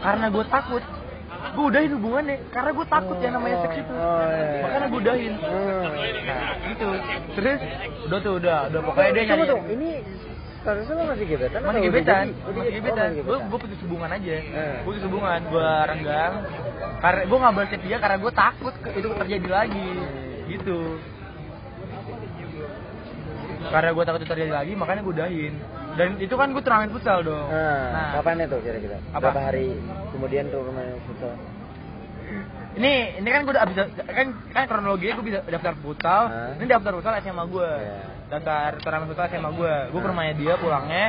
karena 0.00 0.26
gue 0.28 0.44
takut 0.46 0.84
gue 1.50 1.64
udahin 1.66 1.92
hubungannya 1.94 2.36
karena 2.48 2.70
gue 2.70 2.86
takut 2.86 3.16
ya 3.18 3.30
namanya 3.30 3.56
seks 3.60 3.76
itu 3.78 3.92
Oh, 3.92 4.22
iya. 4.22 4.60
makanya 4.62 4.86
gue 4.86 5.00
udahin 5.00 5.34
Hmm. 5.34 5.84
nah 6.24 6.40
gitu 6.62 6.88
terus 7.34 7.60
udah 8.06 8.18
tuh 8.20 8.32
udah 8.38 8.56
udah 8.70 8.80
pokoknya 8.86 9.10
dia 9.10 9.22
nyari 9.26 9.42
tunggu, 9.44 9.68
ini 9.70 9.90
statusnya 10.60 10.92
lo 10.92 11.02
masih 11.08 11.24
gebetan? 11.24 11.60
masih 11.64 11.80
gebetan? 11.88 12.24
Udah 12.44 12.52
masih? 12.52 12.70
Oh, 12.70 12.76
gebetan 12.76 13.08
gue 13.16 13.36
gue 13.40 13.58
putus 13.58 13.78
hubungan 13.88 14.10
aja 14.12 14.34
Eh. 14.36 14.44
gue 14.78 14.84
putus 14.84 15.04
hubungan 15.08 15.40
gue 15.48 15.70
renggang 15.88 16.34
karena 17.00 17.20
gue 17.24 17.38
nggak 17.40 17.66
chat 17.70 17.80
dia 17.82 17.96
karena 17.98 18.16
gue 18.20 18.32
takut 18.32 18.74
itu 18.92 19.08
terjadi 19.08 19.48
lagi 19.48 19.88
gitu 20.46 20.78
karena 23.60 23.90
gue 23.92 24.04
takut 24.04 24.20
itu 24.20 24.28
terjadi 24.28 24.52
lagi 24.52 24.72
makanya 24.72 25.00
gue 25.02 25.14
udahin 25.14 25.54
dan 25.92 26.08
itu 26.16 26.34
kan 26.34 26.50
gue 26.50 26.60
turnamen 26.60 26.90
futsal 26.90 27.18
dong 27.20 27.48
Nah, 27.48 28.14
kapan 28.14 28.44
itu 28.44 28.58
kira-kira? 28.60 28.96
Apa? 29.10 29.18
Berapa 29.24 29.40
hari 29.42 29.74
kemudian 30.10 30.46
tuh 30.48 30.62
rumah 30.62 30.84
futsal? 31.04 31.34
ini 32.70 33.18
ini 33.18 33.26
kan 33.26 33.42
gue 33.42 33.52
udah 33.52 33.64
abis 33.66 33.76
kan 34.06 34.26
kan 34.54 34.64
kronologinya 34.64 35.18
gue 35.18 35.26
bisa 35.26 35.38
daftar 35.42 35.74
futsal 35.82 36.22
ini 36.56 36.66
daftar 36.66 36.92
futsal 36.94 37.14
SMA 37.18 37.44
gue 37.46 37.70
Iya. 37.74 37.98
Daftar 38.30 38.78
turnamen 38.78 39.06
futsal 39.06 39.26
SMA 39.26 39.50
gue 39.52 39.74
gue 39.90 40.00
ke 40.00 40.08
rumahnya 40.08 40.34
dia 40.34 40.54
pulangnya. 40.54 41.06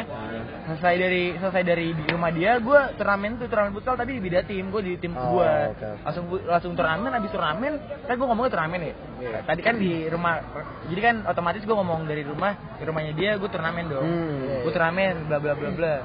Selesai 0.62 0.94
dari 0.96 1.24
selesai 1.38 1.64
dari 1.64 1.88
di 1.92 2.04
rumah 2.08 2.30
dia 2.30 2.58
gue 2.58 2.80
turnamen 2.96 3.38
tuh 3.38 3.46
turnamen 3.46 3.72
futsal 3.72 3.94
tapi 3.94 4.18
di 4.18 4.22
beda 4.22 4.42
tim. 4.44 4.68
Gue 4.68 4.82
di 4.82 4.94
tim 4.98 5.14
Oh, 5.14 5.38
gue 5.38 5.52
oke. 5.72 5.90
langsung 6.02 6.26
langsung 6.44 6.74
turnamen 6.74 7.12
abis 7.14 7.30
turnamen 7.30 7.74
kan 8.04 8.14
gue 8.18 8.26
ngomongnya 8.26 8.52
turnamen 8.52 8.80
ya? 8.82 8.94
Iya. 9.22 9.40
tadi 9.46 9.62
kan 9.62 9.76
di 9.78 10.10
rumah 10.10 10.42
jadi 10.90 11.02
kan 11.04 11.16
otomatis 11.30 11.62
gue 11.62 11.76
ngomong 11.76 12.10
dari 12.10 12.26
rumah 12.26 12.52
di 12.76 12.84
rumahnya 12.84 13.14
dia 13.14 13.32
gue 13.38 13.50
turnamen 13.50 13.86
dong. 13.86 14.02
Hmm. 14.02 14.66
gue 14.66 14.72
turnamen 14.72 15.14
bla 15.30 15.38
bla 15.38 15.54
bla 15.54 15.70
bla. 15.72 15.96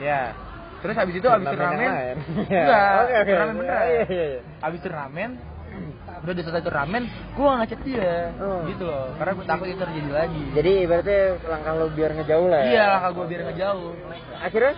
Ya. 0.00 0.32
Terus 0.78 0.94
abis 0.94 1.14
itu 1.18 1.26
abis 1.26 1.46
Turnamen 1.50 1.90
enggak 2.46 3.22
turnamen 3.28 3.54
beneran. 3.58 3.82
Iya, 3.84 4.04
iya, 4.06 4.26
iya. 4.30 4.40
abis 4.62 4.80
turnamen 4.80 5.30
udah 6.18 6.28
udah 6.28 6.42
selesai 6.42 6.62
turnamen 6.62 7.02
gue 7.06 7.44
gak 7.44 7.58
ngechat 7.58 7.80
dia 7.82 8.12
Oh. 8.36 8.60
gitu 8.64 8.84
loh 8.84 9.06
karena 9.14 9.32
gue 9.32 9.46
takut 9.46 9.66
itu 9.66 9.78
terjadi 9.78 10.10
lagi 10.12 10.42
Jadi 10.52 10.70
ibaratnya 10.82 11.20
langkah 11.44 11.72
lo 11.72 11.86
biar 11.88 12.10
ngejauh 12.14 12.46
lah 12.46 12.58
ya? 12.58 12.66
iya 12.66 12.84
langkah 12.90 13.10
gue 13.12 13.26
biar 13.26 13.42
ngejauh 13.46 13.90
Akhirnya? 14.38 14.74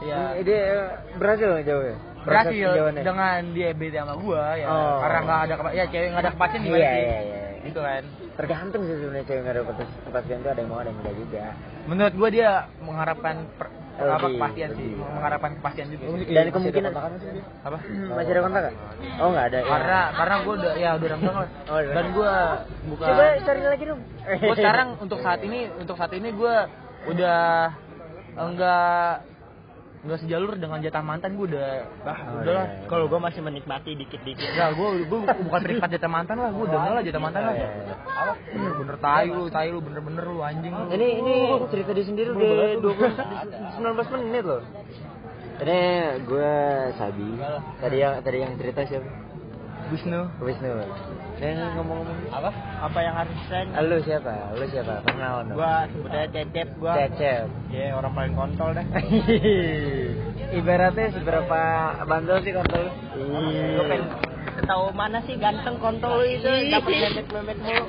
iya 0.00 0.20
Dia 0.38 0.58
eh, 0.58 0.86
berhasil 1.14 1.48
ngejauh 1.52 1.84
ya? 1.84 1.96
Berhasil 2.22 2.54
ngejauhannya? 2.54 3.02
dengan 3.02 3.40
dia 3.50 3.68
beda 3.72 3.98
sama 4.00 4.14
gue 4.16 4.42
ya 4.56 4.66
Oh. 4.66 4.96
karena 5.00 5.18
nggak 5.20 5.40
ada 5.40 5.54
ya 5.72 5.84
cewek 5.86 6.08
nggak 6.08 6.22
ada 6.22 6.30
kepastian 6.32 6.60
gimana 6.62 6.78
Iya, 6.78 6.90
sih 6.90 7.02
iya, 7.02 7.18
iya. 7.20 7.42
gitu 7.62 7.80
kan 7.80 8.02
Tergantung 8.32 8.82
sih 8.82 8.96
sebenarnya 8.96 9.26
cewek 9.26 9.40
nggak 9.42 9.56
dapet 9.56 9.74
kepastian 10.02 10.38
tuh 10.40 10.50
ada 10.50 10.60
yang 10.60 10.70
mau 10.70 10.78
ada 10.78 10.88
yang 10.88 10.98
enggak 10.98 11.16
juga. 11.16 11.44
menurut 11.84 12.14
gue 12.14 12.28
dia 12.32 12.50
mengharapkan 12.78 13.34
per- 13.52 13.74
apa 14.02 14.26
kepastian 14.28 14.70
sih 14.74 14.86
mengharapkan 14.96 15.50
kepastian 15.58 15.86
juga. 15.90 16.04
Dan 16.24 16.46
kemungkinan 16.50 16.92
apa 16.92 17.78
masih 18.12 18.32
ada 18.32 18.40
kontak 18.42 18.60
gak? 18.66 18.74
Oh 19.20 19.28
nggak 19.30 19.46
ada. 19.52 19.58
ya. 19.58 19.66
karena 19.68 19.98
karena 20.12 20.34
gue 20.42 20.54
udah 20.58 20.72
ya 20.74 20.90
udah 20.98 21.08
renggang 21.08 21.36
lah 21.36 21.48
Oh, 21.70 21.78
dan 21.80 22.04
gue 22.10 22.32
bukan 22.90 23.06
Coba 23.06 23.24
cari 23.38 23.60
lagi 23.62 23.84
dong. 23.86 24.00
gue 24.22 24.56
sekarang 24.56 24.88
untuk 24.98 25.18
saat 25.20 25.40
ini 25.42 25.60
untuk 25.78 25.94
saat 25.96 26.12
ini 26.12 26.28
gue 26.30 26.54
udah 27.02 27.42
enggak 28.32 29.12
nggak 30.02 30.18
sejalur 30.18 30.58
dengan 30.58 30.82
jatah 30.82 30.98
mantan 30.98 31.38
gue 31.38 31.46
udah 31.46 31.86
ah 32.02 32.18
Oh, 32.26 32.42
udahlah 32.42 32.66
iya. 32.66 32.90
Kalau 32.90 33.06
gue 33.06 33.20
masih 33.22 33.38
menikmati 33.38 33.94
dikit-dikit. 33.94 34.50
Enggak, 34.50 34.74
gue 34.74 34.88
gue 35.06 35.18
bukan 35.46 35.60
penikmat 35.62 35.90
jatah 35.94 36.10
mantan 36.10 36.36
lah, 36.42 36.50
gue 36.50 36.64
udah 36.66 36.78
enggak 36.82 36.94
lah 36.98 37.02
jatah 37.06 37.22
mantan 37.22 37.42
lah. 37.46 37.54
Iya, 37.54 37.68
iya. 37.70 37.94
Apa? 38.02 38.32
Bener-bener 38.50 38.96
tai 38.98 39.28
lu, 39.30 39.44
tai 39.46 39.68
lu, 39.70 39.78
bener-bener 39.78 40.24
lu 40.26 40.42
anjing 40.42 40.74
lu. 40.74 40.84
Ini 40.90 41.06
ini 41.22 41.34
cerita 41.70 41.90
dia 41.94 42.04
sendiri 42.04 42.28
udah 42.34 42.82
20 42.82 43.78
19 43.78 44.26
menit 44.26 44.44
loh. 44.44 44.62
Ini 45.62 45.80
gue 46.26 46.52
Sabi. 46.98 47.28
Tadi 47.78 47.96
yang 48.02 48.14
tadi 48.26 48.36
yang 48.42 48.52
cerita 48.58 48.80
siapa? 48.82 49.31
Wisnu. 49.92 50.20
Wisnu. 50.40 50.72
Dan 51.36 51.60
ngomong-ngomong 51.76 52.32
Apa? 52.32 52.50
Apa 52.88 52.98
yang 53.04 53.12
harus 53.12 53.36
saya? 53.44 53.68
Lu 53.84 54.00
siapa? 54.00 54.32
Lu 54.56 54.64
siapa? 54.72 55.04
Perkenalan 55.04 55.52
dong. 55.52 55.56
Gua 55.60 55.84
sebetulnya 55.92 56.28
cecep 56.32 56.68
gua. 56.80 56.92
Cecep. 56.96 57.46
Ya 57.68 57.92
orang 57.92 58.12
paling 58.16 58.32
kontol 58.32 58.72
dah. 58.72 58.86
Ibaratnya 60.58 61.06
seberapa 61.12 61.60
bandel 62.08 62.40
sih 62.40 62.52
kontol? 62.56 62.88
Gua 63.20 63.84
pengen 63.84 64.08
tahu 64.64 64.84
mana 64.96 65.18
sih 65.28 65.36
ganteng 65.36 65.76
kontol 65.76 66.24
itu 66.24 66.48
dapat 66.72 66.92
memet-memet 66.92 67.58
mulu. 67.60 67.84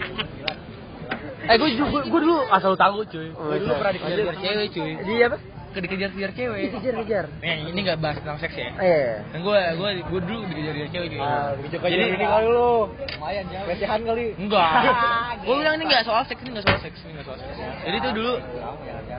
Eh 1.43 1.55
gue 1.59 1.69
gue 1.75 2.01
gue 2.07 2.19
dulu 2.23 2.37
asal 2.51 2.73
tahu 2.79 3.03
cuy. 3.07 3.27
Gue 3.31 3.57
dulu 3.63 3.73
iya. 3.75 3.79
pernah 3.79 3.93
dikejar 3.95 4.35
cewek 4.39 4.67
cuy. 4.71 4.91
Dia 5.07 5.27
apa? 5.31 5.37
Dikejar-kejar 5.73 6.31
cewek. 6.37 6.61
Dikejar-kejar. 6.69 7.25
Eh 7.41 7.57
ini 7.73 7.79
nggak 7.81 7.97
bahas 7.97 8.17
tentang 8.21 8.37
seks 8.37 8.53
ya. 8.53 8.69
Eh. 8.77 9.11
Dan 9.33 9.39
gue 9.41 9.59
gue 9.79 9.89
gue 10.05 10.21
dulu 10.21 10.41
dikejar-kejar 10.45 10.89
cewek 10.93 11.07
cuy. 11.13 11.21
Ah, 11.21 11.49
Jadi 11.57 12.03
ini 12.13 12.25
kali 12.25 12.47
lu. 12.49 12.71
lumayan 12.91 13.45
ya. 13.49 13.61
Pelecehan 13.65 14.01
kali. 14.05 14.25
Enggak. 14.37 14.69
gue 15.47 15.55
bilang 15.57 15.75
ini 15.79 15.83
nggak 15.89 16.03
soal 16.05 16.23
seks, 16.29 16.41
ini 16.45 16.49
nggak 16.53 16.65
soal 16.65 16.79
seks, 16.83 16.99
ini 17.05 17.11
nggak 17.17 17.25
soal 17.25 17.37
seks. 17.39 17.55
Jadi 17.57 17.97
tuh 18.03 18.11
dulu 18.13 18.33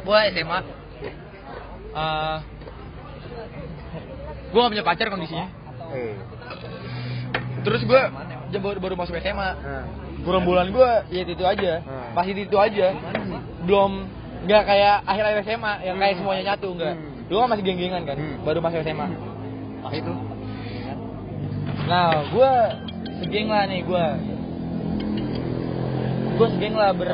gue 0.05 0.19
SMA. 0.35 0.59
eh 1.95 2.39
gue 4.55 4.61
gak 4.63 4.71
punya 4.71 4.87
pacar 4.87 5.07
kondisinya. 5.11 5.47
Eh. 5.91 6.15
Terus 7.67 7.83
gue 7.83 8.01
baru, 8.55 8.79
baru 8.79 8.95
masuk 8.95 9.19
SMA. 9.19 9.51
Nah. 9.59 9.85
Kurang 10.25 10.47
bulan 10.47 10.71
gue 10.71 10.91
ya 11.11 11.21
itu, 11.27 11.35
itu 11.35 11.45
aja. 11.45 11.83
Hmm. 11.83 12.15
Masih 12.15 12.33
itu, 12.39 12.43
itu 12.49 12.57
aja. 12.57 12.95
Belum 13.67 14.07
nggak 14.45 14.63
kayak 14.65 14.97
akhir-akhir 15.05 15.41
SMA 15.45 15.73
yang 15.83 15.97
kayak 15.97 16.15
semuanya 16.17 16.43
nyatu 16.53 16.69
enggak. 16.71 16.95
Hmm. 16.95 17.25
Dulu 17.25 17.39
kan 17.39 17.49
masih 17.51 17.65
geng-gengan 17.65 18.03
kan, 18.05 18.17
Hmm. 18.17 18.37
baru 18.45 18.59
masuk 18.61 18.81
SMA. 18.81 19.07
Nah 19.81 19.93
itu. 19.93 20.13
Nah, 21.85 22.09
gue 22.27 22.53
segeng 23.19 23.49
lah 23.49 23.65
nih 23.65 23.81
gue. 23.83 24.07
Gue 26.35 26.49
segeng 26.51 26.75
lah 26.75 26.91
ber 26.91 27.13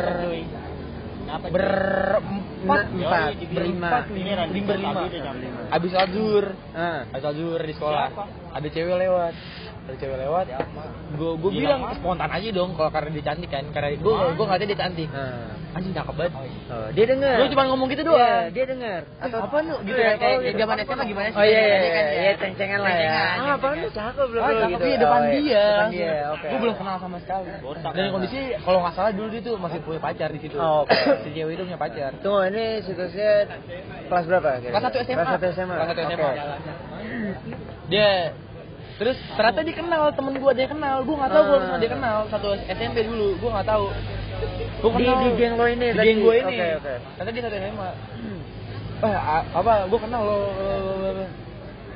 berempat 1.30 2.90
Empat, 2.90 3.38
berlima. 3.48 4.02
berlima 4.02 4.42
berlima 4.42 4.42
berlima 4.66 5.02
Berlima. 5.06 5.62
abis 5.70 5.92
azur 5.94 6.44
Ah. 6.74 7.06
abis 7.06 7.24
azur 7.24 7.60
di 7.62 7.70
sekolah 7.70 8.10
ada 8.50 8.66
cewek 8.66 8.96
lewat 8.98 9.32
ada 9.90 9.96
cewek 9.98 10.16
lewat 10.16 10.46
gue 11.10 11.30
gue 11.36 11.50
bilang 11.52 11.80
spontan 11.92 12.30
aja 12.30 12.48
dong 12.50 12.70
kalau 12.72 12.90
karena 12.90 13.10
dia 13.10 13.24
cantik 13.26 13.50
kan 13.50 13.64
karena 13.70 13.88
gue 13.92 14.12
gue 14.30 14.44
ngeliatnya 14.46 14.68
dia 14.68 14.78
cantik 14.78 15.08
Ah. 15.10 15.76
anjing 15.76 15.94
cakep 15.94 16.14
banget 16.16 16.32
Oh, 16.70 16.86
dia 16.94 17.02
dengar. 17.02 17.34
Lu 17.34 17.50
cuma 17.50 17.66
ngomong 17.66 17.90
gitu 17.90 18.06
doang. 18.06 18.14
Iya, 18.14 18.54
dia 18.54 18.62
dengar. 18.62 19.02
Atau 19.18 19.42
apa 19.42 19.58
lu 19.58 19.74
gitu 19.82 19.98
ya 19.98 20.14
kayak 20.14 20.38
kayak 20.38 20.54
zaman 20.54 20.76
SMA 20.82 21.02
gimana 21.02 21.26
sih? 21.30 21.38
Oh 21.38 21.42
iya 21.42 21.60
iya 21.60 21.74
Kan 21.74 21.82
iya, 21.82 21.90
ya. 21.90 22.14
iya 22.14 22.32
ceng-cengan 22.38 22.78
lah 22.78 22.94
ya. 22.94 23.10
Ah, 23.10 23.50
apaan 23.58 23.76
lu 23.82 23.90
cakep 23.90 24.26
belum 24.30 24.42
Ah, 24.42 24.50
cakep 24.50 24.70
gitu. 24.70 24.86
iya 24.86 24.98
depan 25.02 25.18
Oh, 25.20 25.26
dia. 25.26 25.64
Depan 25.66 25.90
dia. 25.90 26.14
Oke. 26.30 26.46
Gue 26.46 26.58
belum 26.62 26.74
kenal 26.78 26.96
sama 26.98 27.16
sekali. 27.18 27.50
Dan 27.90 28.04
kondisi 28.08 28.38
kalau 28.62 28.78
nggak 28.82 28.94
salah 28.94 29.10
dulu 29.10 29.26
dia 29.30 29.42
tuh 29.42 29.54
masih 29.58 29.78
punya 29.82 30.00
pacar 30.00 30.28
di 30.30 30.38
situ. 30.38 30.56
Oh. 30.58 30.82
Si 31.22 31.28
cewek 31.34 31.52
itu 31.54 31.62
punya 31.66 31.78
pacar. 31.78 32.10
Tunggu, 32.22 32.40
ini 32.50 32.64
situasinya 32.86 33.32
kelas 34.06 34.24
berapa? 34.26 34.48
Kelas 34.62 34.82
1 34.86 35.06
SMA. 35.06 35.22
Kelas 35.26 35.38
1 35.42 35.54
SMA. 35.58 35.74
Kelas 35.74 35.90
1 35.90 36.02
SMA. 36.06 36.30
Dia 37.86 38.08
terus 39.00 39.16
ternyata 39.32 39.64
dia 39.64 39.72
kenal 39.74 40.12
temen 40.12 40.34
gue 40.36 40.52
dia 40.52 40.68
kenal. 40.68 41.00
Gue 41.00 41.16
nggak 41.16 41.32
tahu 41.32 41.44
Ah. 41.46 41.60
kalau 41.64 41.78
dia 41.80 41.90
kenal 41.90 42.16
satu 42.28 42.48
SMP 42.68 42.96
dulu 43.02 43.32
gue 43.34 43.50
nggak 43.50 43.64
tahu. 43.66 43.86
Gue 44.78 44.90
Di- 44.94 45.08
di 45.08 45.30
geng 45.34 45.54
lo 45.56 45.64
ini 45.64 45.86
di 45.86 45.96
tadi? 45.96 46.06
geng 46.06 46.20
gue 46.20 46.34
ini. 46.38 46.54
Oke, 46.54 46.68
oke. 46.76 46.94
ternyata 47.16 47.30
dia 47.32 47.42
satu 47.42 47.56
SMA 47.58 47.88
eh 49.00 49.16
a- 49.16 49.46
apa 49.50 49.72
gue 49.88 49.98
kenal 49.98 50.20
lo 50.20 50.38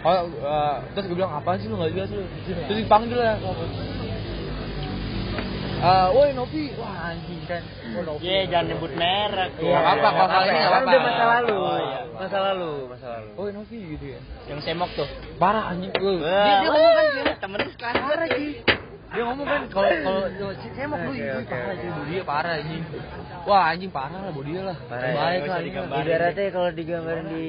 oh 0.00 0.12
eh, 0.16 0.76
terus 0.92 1.04
gue 1.06 1.16
bilang 1.16 1.32
apa 1.34 1.56
sih 1.56 1.68
lu? 1.68 1.76
Nggak 1.76 1.92
jelas 1.92 2.10
lu. 2.10 2.24
Terus 2.64 2.78
dipanggil 2.80 3.16
lah 3.16 3.36
Eh, 5.84 6.06
woi 6.16 6.32
Novi, 6.32 6.72
wah 6.80 7.12
anjing 7.12 7.44
kan, 7.44 7.60
wah 7.92 8.02
Novi. 8.08 8.24
Iya, 8.24 8.40
jangan 8.48 8.66
nyebut 8.72 8.92
merek. 8.96 9.50
Iya, 9.60 9.76
nggak 9.76 9.96
apa-apa, 10.00 10.08
kalau 10.16 10.32
kali 10.32 10.48
ini 10.48 10.64
apa-apa. 10.64 10.88
udah 10.88 11.00
masa 11.04 11.24
lalu. 11.28 11.56
Oh, 11.60 11.76
iya. 11.76 11.98
Masa 12.08 12.38
lalu, 12.40 12.72
masa 12.88 13.06
lalu. 13.12 13.28
Woi 13.36 13.50
Novi 13.52 13.78
gitu 13.92 14.06
ya. 14.16 14.20
Yang 14.48 14.60
semok 14.64 14.90
tuh. 14.96 15.08
Parah 15.36 15.76
anjing. 15.76 15.92
Dia, 15.92 16.08
Wah, 16.08 16.40
dia 16.40 16.68
ngomong 16.72 16.92
kan 16.96 17.04
dia 17.12 17.36
temen 17.36 17.60
sekelas 17.68 17.96
parah 18.00 18.28
sih. 18.32 18.52
Dia 19.14 19.22
ngomong 19.28 19.46
kan 19.46 19.60
kalau 19.68 19.90
kalau 20.00 20.52
si 20.56 20.68
semok 20.72 20.98
lu 21.04 21.12
itu 21.12 21.40
parah 21.52 21.74
sih 21.76 21.88
dia 22.08 22.22
parah 22.24 22.52
anjing. 22.56 22.82
Wah 23.44 23.62
anjing 23.68 23.90
parah 23.92 24.18
lah 24.24 24.32
bodi 24.32 24.50
dia 24.56 24.62
lah. 24.64 24.76
Parah 24.88 25.04
ya, 25.04 25.16
Baik 25.20 25.40
nggak 25.44 25.84
lah. 25.84 26.00
Ibaratnya 26.00 26.44
kalau 26.48 26.70
digambarin 26.72 27.26
di 27.28 27.44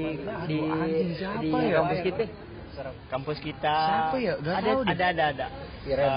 di 0.51 0.59
di 1.39 1.49
ya? 1.71 1.79
kampus 1.79 1.99
kita. 2.03 2.23
Kampus 3.07 3.37
kita. 3.39 3.77
Siapa 4.11 4.17
ya? 4.19 4.33
Ada, 4.43 4.71
ada, 4.83 5.05
ada, 5.07 5.23
ada. 5.31 5.47
Iren. 5.87 6.11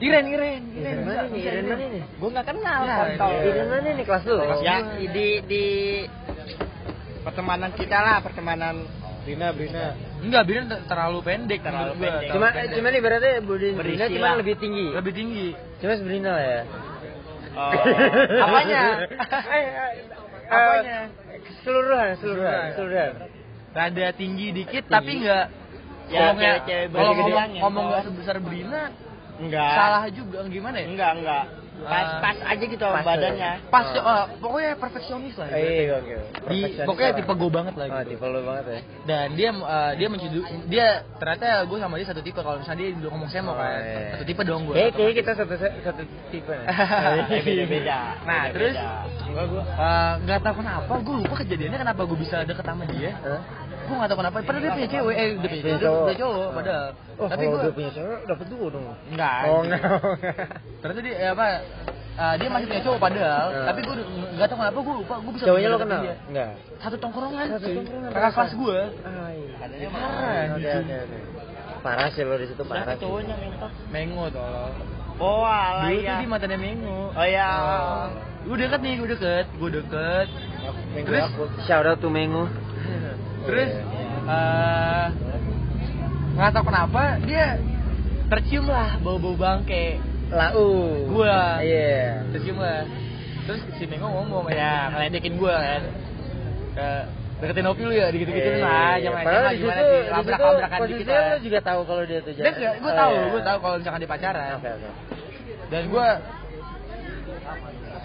Iren 0.00 0.24
Iren 0.26 0.62
Iren 0.72 0.98
mana 1.04 1.22
nih? 1.28 1.40
Iren 1.42 1.64
mana 1.66 1.84
nih? 1.86 2.02
Gue 2.16 2.28
nggak 2.30 2.46
kenal 2.46 2.80
Ya, 2.82 2.96
iya. 3.12 3.40
Iren 3.44 3.66
mana 3.68 3.88
nih 3.92 4.04
kelas 4.04 4.22
lu? 4.24 4.36
Ya, 4.60 4.76
di 4.96 5.26
di 5.44 5.64
pertemanan 7.20 7.70
kita 7.72 7.98
lah, 8.00 8.18
pertemanan 8.20 8.88
Brina, 9.20 9.52
Brina. 9.52 9.92
Enggak, 10.20 10.42
ter- 10.48 10.84
terlalu 10.88 11.18
pendek 11.20 11.60
Terlalu 11.60 11.92
gua. 11.92 12.02
pendek. 12.02 12.28
Cuma 12.32 12.48
pendek. 12.50 12.72
cuma 12.72 12.88
ibaratnya 12.90 13.32
Budi 13.44 13.68
Brina 13.70 14.04
Berisi 14.04 14.16
cuma 14.16 14.28
lebih 14.34 14.54
tinggi. 14.56 14.86
lebih 14.90 15.12
tinggi. 15.12 15.46
Cuma 15.76 15.92
Sabrina 15.94 16.30
lah 16.32 16.44
ya. 16.46 16.60
Oh. 17.50 17.72
Apanya? 18.40 18.80
Eh, 19.50 19.64
eh, 19.66 19.92
Apanya? 20.48 20.98
Keseluruhan, 21.42 22.06
keseluruhan, 22.16 22.62
keseluruhan. 22.72 23.12
Rada 23.70 24.06
tinggi 24.16 24.46
dikit 24.50 24.84
tapi 24.86 25.20
enggak 25.20 25.46
Ya, 26.10 26.34
ngomongnya- 26.34 26.58
kalau 26.90 27.12
ngomong 27.14 27.48
ngomong 27.60 27.84
nggak 27.86 28.02
sebesar 28.02 28.36
Brina 28.40 28.90
Enggak. 29.40 29.72
salah 29.72 30.04
juga 30.08 30.38
gimana 30.46 30.76
ya? 30.76 30.86
Enggak, 30.86 31.12
enggak. 31.16 31.44
Pas 31.80 32.04
Ah. 32.04 32.20
pas 32.20 32.36
aja 32.44 32.60
gitu 32.60 32.84
Pas, 32.84 33.00
badannya. 33.00 33.52
Pas 33.72 33.88
oh, 33.96 34.24
pokoknya 34.36 34.76
perfeksionis 34.76 35.32
lah. 35.32 35.48
Eh, 35.48 35.88
ibaratnya. 35.88 36.18
oke. 36.36 36.52
Di 36.52 36.60
pokoknya 36.84 37.10
tipe 37.16 37.32
gue 37.32 37.48
banget 37.48 37.72
lah 37.72 37.86
Oh, 37.88 38.04
tipe 38.04 38.20
lu 38.20 38.40
banget 38.44 38.64
ya. 38.68 38.80
Dan 39.08 39.26
dia 39.32 39.48
eh, 39.48 39.92
dia 39.96 40.08
mencudu 40.12 40.40
dia 40.68 40.86
ternyata 41.16 41.64
gue 41.64 41.78
sama 41.80 41.96
dia 41.96 42.04
satu 42.04 42.20
tipe 42.20 42.36
kalau 42.36 42.60
misalnya 42.60 42.84
dia 42.84 43.08
ngomong 43.08 43.32
semok 43.32 43.56
Oh, 43.56 43.64
kan. 43.64 43.80
iya. 43.80 44.12
Satu 44.12 44.24
tipe 44.28 44.42
dong 44.44 44.68
gue. 44.68 44.74
Kayak 44.76 44.92
kayak 44.92 45.12
kita 45.24 45.30
satu 45.32 45.54
satu 45.56 46.02
tipe. 46.28 46.52
nih. 46.52 46.66
Eh, 47.32 47.40
Beda-beda. 47.40 47.98
Nah, 48.28 48.42
Beda-beda. 48.44 48.52
terus 48.52 48.74
enggak 49.24 49.46
gue 49.48 49.62
nggak 50.20 50.40
tahu 50.44 50.54
kenapa 50.60 50.92
gue 51.00 51.14
lupa 51.16 51.34
kejadiannya 51.40 51.78
kenapa 51.80 52.00
gue 52.04 52.18
bisa 52.20 52.36
deket 52.44 52.64
sama 52.66 52.84
dia. 52.92 53.10
Hah? 53.24 53.40
Gue 53.90 54.06
tahu 54.06 54.18
kenapa. 54.18 54.36
Padahal 54.40 54.62
dia 54.62 54.72
punya 54.72 54.88
cewek, 54.88 55.14
eh 55.14 55.28
dia 55.32 55.48
punya 55.50 55.62
cewek, 55.62 55.80
dia 56.06 56.16
cowok. 56.16 56.48
padahal. 56.52 56.88
Oh, 57.16 57.26
Tapi 57.26 57.42
kalau 57.42 57.50
gue 57.50 57.60
dia 57.60 57.74
punya 57.74 57.90
cewek 57.90 58.18
dapat 58.24 58.46
dua 58.48 58.66
dong. 58.70 58.84
enggak. 59.10 59.40
Oh, 59.44 59.60
enggak. 59.60 59.82
Ternyata 60.80 61.00
dia 61.00 61.14
eh, 61.16 61.30
apa? 61.30 61.46
eh, 62.12 62.34
dia 62.36 62.48
masih 62.48 62.66
punya 62.66 62.82
cowok 62.82 62.98
padahal, 63.00 63.46
Hmm. 63.50 63.66
tapi 63.66 63.80
gue 63.80 63.94
nggak 64.30 64.46
tahu 64.46 64.58
kenapa 64.58 64.78
gue 64.78 64.94
lupa 64.96 65.14
gue 65.18 65.32
bisa 65.34 65.44
Cowoknya 65.44 65.68
lo 65.68 65.78
kenal? 65.78 66.00
dia. 66.00 66.14
Enggak. 66.26 66.50
Satu 66.78 66.96
tongkrongan, 66.96 67.46
Satu 67.50 67.66
tongkrongan, 67.72 68.10
kakak 68.10 68.32
kelas 68.32 68.52
gue. 68.54 68.78
Ah, 69.02 69.30
iya. 69.30 69.88
Parah, 69.90 70.54
Oke, 70.54 70.70
oke, 70.70 70.94
oke. 71.00 71.18
Parah 71.80 72.08
sih 72.10 72.22
lo 72.22 72.36
di 72.36 72.46
situ 72.46 72.62
parah. 72.62 72.84
sih. 72.86 73.00
cowoknya 73.00 73.34
ngentot? 73.34 73.72
Mengo 73.88 74.24
tolong. 74.28 74.74
Oh, 75.16 75.44
alah 75.44 75.84
Dulu 75.86 76.00
ya. 76.00 76.16
tuh 76.16 76.16
dia 76.18 76.28
mantannya 76.28 76.58
Mengo. 76.58 77.00
Oh 77.10 77.26
iya. 77.26 77.48
Gue 78.40 78.56
deket 78.56 78.80
nih, 78.80 78.92
gue 78.96 79.08
deket, 79.10 79.46
gue 79.52 79.70
deket. 79.74 80.26
Minggu 80.90 81.08
Terus? 81.08 81.24
aku. 81.26 81.42
Shout 81.64 81.84
out 81.84 82.00
to 82.00 82.08
Mengu. 82.08 82.48
Terus 83.50 83.72
eh 84.30 85.06
nggak 86.30 86.50
tahu 86.54 86.64
kenapa 86.64 87.02
dia 87.20 87.58
tercium 88.30 88.64
lah 88.64 88.94
bau-bau 89.02 89.34
bangke 89.34 89.98
Lau. 90.30 91.10
gua 91.10 91.58
Iya. 91.58 92.22
tercium 92.30 92.56
lah 92.56 92.86
terus 93.44 93.60
si 93.74 93.84
Mengo 93.84 94.06
ngomong 94.06 94.46
ya 94.46 94.88
ngeledekin 94.88 95.34
gua 95.34 95.58
kan 95.58 95.82
ke 96.70 96.88
deketin 97.42 97.66
Opi 97.66 97.82
lu 97.82 97.90
ya 97.90 98.06
gitu 98.08 98.30
gitu 98.30 98.50
Iya. 98.54 98.62
lah 98.62 98.94
SMA 98.94 99.20
di 99.50 99.58
gimana 99.58 99.80
sih 99.82 99.90
di 99.90 99.98
situ 99.98 100.12
labrak-labrakan 100.14 100.78
dikit 100.86 101.06
lah 101.08 101.22
lu 101.26 101.38
juga 101.42 101.58
tahu 101.60 101.80
kalau 101.82 102.02
dia 102.06 102.18
tuh 102.22 102.32
dan 102.32 102.52
gue 102.54 102.70
Oh, 102.80 102.94
tahu 102.94 103.12
iya. 103.12 103.26
gue 103.26 103.42
tahu 103.42 103.58
kalau 103.58 103.74
misalkan 103.82 103.98
dia 103.98 104.10
pacaran 104.10 104.50
Oke, 104.54 104.70
oke. 104.70 104.88
dan 105.66 105.82
gue 105.84 106.06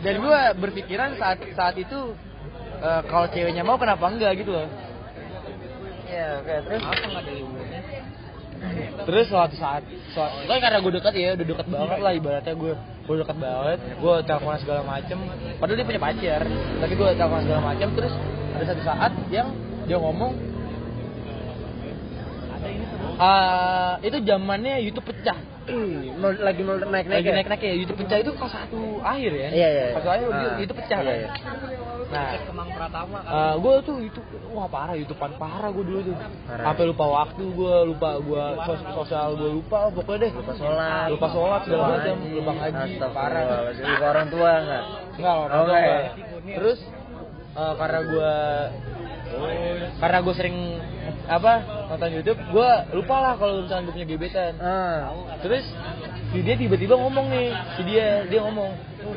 dan 0.02 0.16
gue 0.18 0.40
berpikiran 0.58 1.10
saat 1.16 1.38
saat 1.54 1.76
itu 1.78 2.00
eh, 2.80 3.02
kalau 3.06 3.28
ceweknya 3.28 3.62
mau 3.62 3.78
kenapa 3.78 4.06
enggak 4.08 4.34
gitu 4.36 4.50
loh 4.52 4.68
Iya, 6.16 6.28
oke. 6.40 6.54
Terus 6.64 6.82
Terus 9.06 9.26
suatu 9.30 9.56
saat, 9.60 9.84
suatu, 10.16 10.48
kan 10.48 10.58
karena 10.58 10.80
gue 10.80 10.94
dekat 10.98 11.14
ya, 11.14 11.36
udah 11.38 11.46
dekat 11.46 11.68
banget 11.70 12.00
lah 12.02 12.12
ibaratnya 12.16 12.54
gue, 12.56 12.74
gue 13.06 13.16
dekat 13.22 13.38
banget, 13.38 13.80
gue 14.00 14.14
teleponan 14.26 14.60
segala 14.64 14.82
macem. 14.88 15.18
Padahal 15.60 15.78
dia 15.78 15.86
punya 15.86 16.02
pacar, 16.02 16.42
tapi 16.82 16.94
gue 16.96 17.08
teleponan 17.20 17.44
segala 17.46 17.62
macem. 17.62 17.88
Terus 17.94 18.14
ada 18.56 18.64
satu 18.66 18.82
saat 18.82 19.12
yang 19.30 19.52
dia 19.86 19.98
ngomong, 20.00 20.34
eh, 23.20 23.94
itu 24.08 24.18
zamannya 24.24 24.82
YouTube 24.88 25.14
pecah. 25.14 25.38
Hmm, 25.66 26.22
lagi 26.22 26.62
naik 26.62 26.86
naik 26.86 27.06
Lagi 27.10 27.30
naik-naik 27.34 27.62
ya 27.66 27.74
YouTube 27.74 27.98
pecah 28.06 28.18
itu 28.22 28.32
kelas 28.38 28.54
satu 28.54 29.02
akhir 29.02 29.32
ya. 29.34 29.50
Iya, 29.50 29.68
iya. 29.70 29.86
Kelas 29.94 30.02
satu 30.02 30.10
akhir 30.14 30.28
Ah, 30.30 30.58
YouTube 30.62 30.78
pecah 30.78 31.00
iya, 31.02 31.14
kan. 31.26 31.30
Nah, 32.06 32.38
Kemang 32.38 32.70
Pratama 32.70 33.18
kan. 33.22 33.34
Eh, 33.34 33.54
gue 33.58 33.74
tuh 33.82 33.98
itu 34.00 34.20
wah 34.50 34.66
parah 34.66 34.94
YouTubean 34.94 35.36
parah 35.36 35.70
gue 35.70 35.84
dulu 35.84 36.00
tuh. 36.06 36.16
Parah. 36.46 36.64
sampai 36.70 36.86
lupa 36.86 37.06
waktu 37.08 37.44
gue 37.44 37.76
lupa 37.90 38.10
gue 38.20 38.44
sos- 38.64 38.88
sosial 38.94 39.28
gue 39.36 39.52
lupa 39.58 39.90
pokoknya 39.90 40.20
deh. 40.22 40.32
Lupa 40.34 40.54
sholat. 40.54 41.08
Lupa 41.10 41.28
sholat 41.30 41.62
segala 41.66 41.86
macam 41.98 42.16
lupa 42.24 42.52
ngaji 42.54 42.90
parah 43.08 43.44
lupa 43.74 44.06
orang 44.08 44.28
tua 44.30 44.50
enggak 44.60 44.84
enggak 45.18 45.34
loh 45.34 45.48
Oh, 45.48 45.62
enggak 45.66 45.82
ya? 45.82 46.00
terus 46.54 46.80
eh, 47.56 47.74
karena 47.76 48.00
gue 48.04 48.34
karena 49.96 50.18
gue 50.22 50.34
sering 50.36 50.58
apa 51.26 51.54
nonton 51.90 52.10
YouTube 52.14 52.40
gue 52.46 52.70
lupa 52.94 53.16
lah 53.18 53.34
kalau 53.36 53.66
misalnya 53.66 53.84
gue 53.84 53.94
punya 53.94 54.08
gebetan. 54.08 54.54
Ah. 54.62 55.10
Terus 55.42 55.66
si 56.30 56.40
dia 56.42 56.54
tiba-tiba 56.54 56.94
ngomong 56.94 57.26
nih 57.28 57.48
si 57.76 57.82
dia 57.84 58.06
dia 58.26 58.40
ngomong 58.42 58.72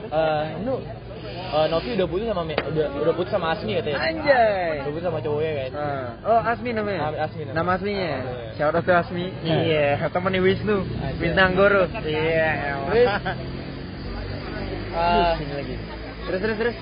eh 0.09 0.45
nu 0.63 0.81
eh, 1.27 1.67
Novi 1.69 1.91
udah 1.97 2.07
putus 2.07 2.27
sama 2.29 2.43
udah 2.45 2.87
udah 3.03 3.15
putus 3.17 3.33
sama 3.33 3.47
Asmi 3.57 3.73
katanya. 3.79 3.99
Anjay. 3.99 4.73
Udah 4.83 4.93
putus 4.93 5.07
sama 5.07 5.19
cowoknya 5.21 5.53
kan. 5.55 5.71
Ah. 5.75 6.09
oh 6.27 6.41
Asmi 6.45 6.71
namanya? 6.73 7.01
Asmi 7.19 7.43
namanya. 7.45 7.55
nama 7.57 7.71
aslinya 7.77 8.09
Nama 8.13 8.23
aslinya. 8.23 8.55
shout 8.57 8.75
out 8.75 8.85
to 8.85 8.93
Asmi. 8.93 9.25
Iya. 9.43 9.87
Temennya 10.09 10.41
Wisnu. 10.41 10.77
Aja. 10.83 11.19
bintang 11.19 11.51
guru 11.55 11.83
iya 12.05 12.77
Terus, 12.89 13.09
Ah, 14.99 15.37
lagi. 15.37 15.75
Terus 16.27 16.41
terus 16.43 16.57
terus. 16.59 16.77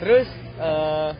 Terus 0.00 0.28
eh 0.60 1.10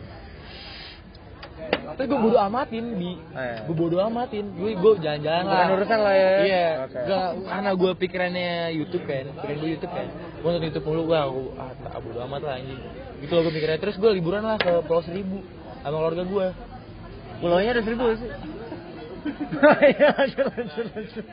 terus 1.91 2.07
gue 2.07 2.19
bodo 2.19 2.37
amatin 2.39 2.85
bi. 2.95 3.11
Eh. 3.35 3.57
gue 3.67 3.75
bodo 3.75 3.97
amatin. 3.99 4.45
Gue 4.55 4.71
gue 4.73 4.91
jalan-jalan 5.03 5.43
lah. 5.43 5.65
Bukan 5.67 5.75
urusan 5.77 5.99
lah 5.99 6.15
ya. 6.15 6.31
iya. 6.45 6.67
Oke. 6.87 6.99
Gak, 7.03 7.29
karena 7.45 7.71
gue 7.75 7.91
pikirannya 7.99 8.51
YouTube 8.75 9.05
kan. 9.05 9.25
Pikiran 9.37 9.57
gue 9.59 9.69
YouTube 9.75 9.93
kan. 9.93 10.07
Gue 10.41 10.49
nonton 10.49 10.67
YouTube 10.71 10.85
mulu 10.87 11.01
gue 11.09 11.17
ah 11.19 11.71
tak 11.77 11.99
bodo 12.01 12.19
amat 12.25 12.41
lah 12.47 12.53
anjing. 12.57 12.81
Gitu 13.21 13.31
loh 13.31 13.41
gue 13.45 13.53
pikirnya 13.53 13.79
terus 13.79 13.95
gue 13.99 14.11
liburan 14.17 14.43
lah 14.43 14.57
ke 14.57 14.71
Pulau 14.87 15.03
Seribu 15.05 15.39
sama 15.81 15.97
keluarga 15.97 16.23
gue 16.25 16.47
pulaunya 17.41 17.73
ada 17.73 17.81
seribu 17.81 18.05
sih? 18.15 18.31
Iya, 19.61 20.09
lanjut, 20.17 20.45
lanjut, 20.49 20.85
lanjut. 20.97 21.25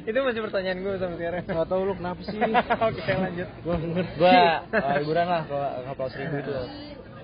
itu 0.00 0.18
masih 0.20 0.40
pertanyaan 0.44 0.78
gue 0.84 0.94
sampai 1.00 1.16
sekarang. 1.16 1.42
Gak 1.48 1.68
tau 1.72 1.82
lu 1.88 1.92
kenapa 1.96 2.20
sih? 2.24 2.36
oke 2.88 3.12
lanjut. 3.16 3.48
Gue 3.64 3.76
uh, 4.28 4.94
liburan 5.00 5.26
lah 5.28 5.42
ke, 5.48 5.56
ke 5.56 5.92
Pulau 5.96 6.10
Seribu 6.12 6.36
itu 6.40 6.52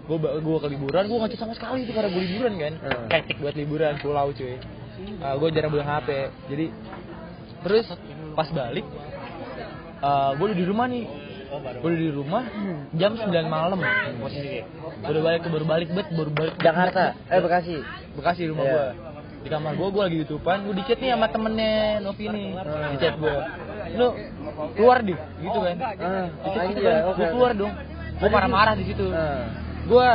gue 0.06 0.16
gue 0.22 0.56
ke 0.62 0.68
liburan 0.70 1.02
gue 1.10 1.18
ngecek 1.18 1.38
sama 1.42 1.54
sekali 1.58 1.82
itu 1.82 1.90
karena 1.90 2.10
gue 2.14 2.22
liburan 2.22 2.52
kan? 2.62 2.72
Hmm. 2.78 3.06
hektik 3.10 3.36
buat 3.42 3.54
liburan 3.58 3.98
pulau 3.98 4.30
cuy. 4.30 4.54
Uh, 5.20 5.34
gue 5.36 5.48
jarang 5.52 5.70
pegang 5.74 5.90
HP 5.90 6.08
jadi 6.48 6.66
terus 7.66 7.86
pas 8.38 8.48
balik 8.54 8.86
uh, 10.02 10.30
gue 10.36 10.44
udah 10.46 10.58
di 10.58 10.66
rumah 10.66 10.86
nih. 10.90 11.04
Gue 11.80 11.88
udah 11.94 12.00
di 12.00 12.10
rumah 12.10 12.42
jam 12.98 13.12
9 13.14 13.30
malam. 13.46 13.78
Posisi. 14.18 14.60
Udah 15.06 15.22
balik 15.22 15.42
baru 15.46 15.64
balik 15.64 15.88
bet 15.94 16.08
baru 16.10 16.30
balik. 16.34 16.54
Jakarta? 16.58 17.14
Eh 17.30 17.40
Bekasi? 17.40 17.76
Bekasi 18.18 18.42
rumah 18.50 18.64
Iya. 18.66 18.74
gua. 18.74 18.86
Di 19.46 19.48
kamar 19.54 19.72
gua 19.78 19.88
gua 19.94 20.02
lagi 20.10 20.26
ditutupan 20.26 20.66
gua 20.66 20.74
di 20.74 20.82
chat 20.90 20.98
nih 20.98 21.14
sama 21.14 21.30
temennya 21.30 22.02
Novi 22.02 22.24
nih. 22.26 22.46
Hmm. 22.58 22.90
di 22.92 22.96
chat 22.98 23.14
gua. 23.18 23.46
Lu 23.94 24.08
keluar 24.74 24.98
deh 25.06 25.18
gitu 25.38 25.58
kan? 25.62 25.76
Ah 25.78 26.26
di 26.30 26.48
chat 26.50 26.64
gitu 26.74 26.80
iya, 26.82 26.94
kan? 26.98 27.14
gua 27.14 27.26
keluar 27.30 27.52
dong. 27.54 27.72
Gua 28.16 28.28
marah-marah 28.32 28.74
di 28.74 28.84
situ. 28.90 29.06
Ah. 29.14 29.65
Gua 29.86 30.10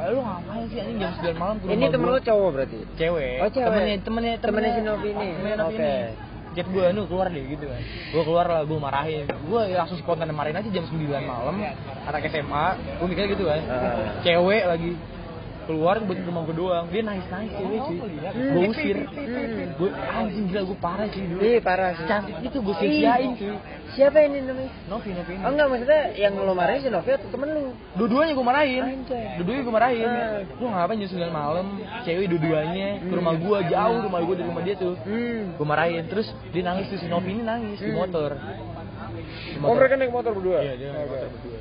lu 0.00 0.20
ngapain 0.24 0.64
sih 0.72 0.78
anjing? 0.80 0.96
Jam 0.96 1.12
9 1.20 1.36
malam 1.36 1.56
ini 1.66 1.84
temen 1.92 2.08
lu 2.08 2.20
cowok 2.22 2.48
berarti? 2.56 2.78
Cewek. 2.96 3.36
Oh, 3.44 3.50
cewek. 3.52 3.66
temennya 3.68 3.96
temennya 4.00 4.34
Temennya 4.40 4.70
si 4.72 4.82
Novi 4.82 5.08
ini. 5.12 5.28
temennya 5.36 5.56
Novi 5.60 5.76
Oke. 5.76 5.84
ini. 5.84 6.28
Chat 6.50 6.66
gua 6.66 6.90
nu 6.90 7.06
keluar 7.06 7.26
deh 7.30 7.44
gitu 7.46 7.62
kan. 7.68 7.82
Gua 8.10 8.22
keluar 8.26 8.46
lah 8.50 8.62
gua 8.66 8.78
marahin. 8.80 9.24
Gua 9.46 9.70
ya 9.70 9.76
langsung 9.84 9.98
spontan 10.00 10.32
marahin 10.32 10.56
aja 10.58 10.70
jam 10.72 10.84
9 10.88 10.98
malam 11.22 11.54
anak 12.08 12.22
SMA 12.26 12.66
gua 12.98 13.06
mikirnya 13.06 13.28
gitu 13.30 13.44
kan. 13.46 13.60
Ah. 13.70 14.18
cewek 14.24 14.62
lagi 14.66 14.90
keluar 15.70 16.02
buat 16.02 16.18
ke 16.18 16.26
rumah 16.26 16.42
gue 16.42 16.56
doang 16.56 16.84
dia 16.90 17.00
nangis 17.00 17.26
nangis 17.28 17.54
cewek 17.54 17.78
cuy 17.80 17.98
gue 18.34 18.62
usir 18.66 18.96
Hmm. 19.00 19.70
gue 19.72 19.90
anjing 19.94 20.44
gila 20.50 20.62
gue 20.64 20.78
parah 20.78 21.06
cuy 21.06 21.22
dulu 21.24 21.40
Ih 21.40 21.58
parah 21.60 21.90
sih. 21.94 22.04
cantik 22.04 22.36
itu 22.42 22.58
gue 22.58 22.74
sia-siain 22.76 23.30
cuy 23.34 23.54
Siapa 23.90 24.22
ini 24.22 24.38
namanya? 24.40 24.70
Novi 24.86 25.10
Novi 25.10 25.32
ini 25.32 25.42
Oh 25.42 25.50
enggak 25.50 25.66
maksudnya 25.66 26.00
yang 26.14 26.32
lo 26.36 26.52
marahin 26.52 26.80
si 26.80 26.88
Novi 26.88 27.10
atau 27.10 27.26
temen 27.28 27.48
lu? 27.50 27.62
dua-duanya 27.92 28.32
gue 28.32 28.46
marahin 28.46 28.82
dua-duanya 29.36 29.62
gue 29.62 29.74
marahin 29.74 30.06
Ah. 30.06 30.42
lu 30.52 30.66
ngapain 30.66 30.98
jam 31.00 31.10
9 31.10 31.30
malam 31.32 31.66
cewek 32.02 32.26
dua-duanya 32.28 32.88
ke 33.00 33.12
rumah 33.12 33.34
gue 33.36 33.58
jauh 33.68 33.98
rumah 34.00 34.20
gue 34.20 34.34
dari 34.36 34.48
rumah 34.48 34.62
dia 34.62 34.74
tuh 34.74 34.94
Hmm. 35.00 35.54
gue 35.54 35.66
marahin 35.68 36.02
terus 36.04 36.26
dia 36.48 36.62
nangis 36.62 36.86
tuh 36.86 36.98
si 36.98 37.06
Novi 37.06 37.30
ini 37.30 37.42
nangis 37.42 37.78
di 37.78 37.86
Hmm. 37.86 37.98
motor 38.00 38.30
Oh 39.60 39.74
mereka 39.74 39.94
naik 39.94 40.10
motor 40.10 40.32
berdua? 40.32 40.58
Iya, 40.60 40.74
dia 40.76 40.88
naik 40.90 41.08
motor 41.08 41.28
berdua. 41.28 41.58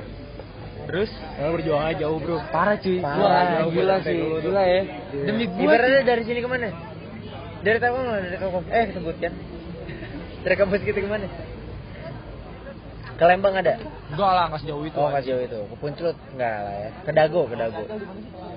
Terus 0.90 1.10
Nah, 1.38 1.54
berjuang 1.54 1.84
aja 1.84 2.02
jauh 2.02 2.18
bro. 2.18 2.42
parah 2.50 2.76
cuy. 2.76 2.98
Parah, 2.98 3.62
Gua 3.62 3.70
gila 3.70 3.72
gila 3.72 3.96
sih, 4.02 4.18
dulu 4.18 4.38
gila 4.42 4.64
ya. 4.66 4.82
Demi 5.14 5.46
gua 5.46 5.62
Ibaratnya 5.70 6.02
dari 6.04 6.24
sini 6.26 6.40
ke 6.40 6.50
mana? 6.50 6.70
Dari 7.60 7.78
Telkom 7.78 8.04
lah, 8.04 8.20
dari 8.20 8.38
Telkom. 8.38 8.64
Eh, 8.68 8.86
sebutkan. 8.90 9.34
Dari 10.44 10.56
kampus 10.56 10.82
kita 10.82 10.98
ke 10.98 11.08
mana? 11.08 11.28
Ke 13.14 13.28
Lembang 13.28 13.52
ada? 13.54 13.76
Enggak 14.10 14.32
lah, 14.32 14.48
nggak 14.48 14.64
sejauh 14.64 14.82
itu. 14.82 14.96
Oh, 14.96 15.12
nggak 15.12 15.24
jauh 15.28 15.42
itu. 15.44 15.60
Ke 15.62 15.76
Puncut? 15.76 16.16
Enggak 16.32 16.56
lah 16.58 16.74
ya. 16.74 16.90
Ke 17.04 17.12
Dago, 17.12 17.42
ke 17.44 17.56
Dago. 17.60 17.84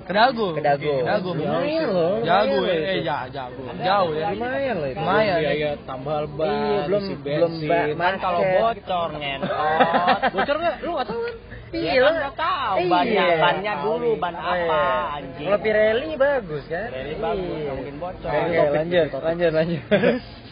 Ke 0.06 0.12
Dago. 0.14 0.46
Ke 0.54 0.62
Dago. 0.62 0.94
Ke 0.94 1.10
Dago. 1.10 1.30
Lumayan 1.34 1.88
loh, 1.90 2.14
Jago 2.22 2.58
ya. 2.62 2.74
Eh, 2.94 3.02
ja, 3.02 3.16
jago. 3.28 3.62
Jauh 3.76 4.12
ya. 4.14 4.30
Lumayan 4.30 4.74
loh 4.78 4.88
itu. 4.88 5.02
Lumayan. 5.02 5.36
Biaya 5.36 5.70
tambal 5.82 6.24
ban, 6.30 6.46
Iya, 6.48 6.78
belum 6.86 7.02
belum 7.18 7.52
bensin. 7.58 7.68
ba- 7.98 8.06
Kan 8.06 8.14
kalau 8.22 8.40
bocor 8.46 9.08
ngentot. 9.18 10.20
Bocor 10.38 10.56
nggak? 10.56 10.76
Lu 10.80 10.90
nggak 10.94 11.08
tahu 11.10 11.20
kan? 11.20 11.34
Iya, 11.72 11.90
Ya 11.90 12.00
kan 12.04 12.14
nggak 12.14 12.34
tahu 12.36 12.76
Iya. 12.76 12.88
bannya, 12.92 13.24
bannya 13.40 13.72
dulu, 13.80 14.10
ban 14.20 14.34
Oh, 14.36 14.44
apa 14.44 14.56
iya. 14.60 14.84
anjing. 15.16 15.46
Kalau 15.48 15.58
Pirelli 15.58 16.10
bagus 16.14 16.64
kan? 16.68 16.88
Pirelli 16.92 17.16
bagus, 17.16 17.48
Iya. 17.48 17.62
nggak 17.64 17.76
mungkin 17.80 17.96
bocor. 17.96 18.28
Oke, 18.28 18.60
lanjut, 18.70 19.08
lanjut, 19.16 19.50
lanjut. 19.52 19.82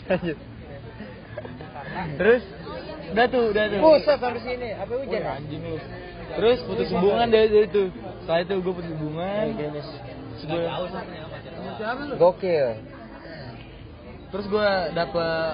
lanjut. 0.09 0.39
Terus 2.17 2.43
udah 3.11 3.27
tuh, 3.27 3.45
udah 3.53 3.65
tuh. 3.69 3.81
Buset 3.81 4.17
sampai 4.17 4.41
sini, 4.41 4.69
apa 4.73 4.93
hujan? 4.95 5.21
Wih, 5.21 5.37
anjing 5.37 5.63
lu. 5.63 5.77
Terus 6.31 6.59
putus 6.63 6.89
hubungan 6.89 7.27
dari 7.27 7.49
dari 7.51 7.67
itu. 7.67 7.85
Setelah 8.23 8.41
itu 8.41 8.55
gue 8.57 8.73
putus 8.73 8.93
hubungan. 8.95 9.45
Terus 9.59 9.89
gue 10.41 10.63
Gokil. 12.17 12.69
terus 14.31 14.47
gue 14.47 14.69
dapet 14.95 15.53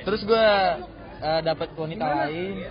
terus 0.00 0.24
gue 0.24 0.46
eh, 1.20 1.40
dapet 1.44 1.68
wanita 1.76 2.06
lain 2.24 2.64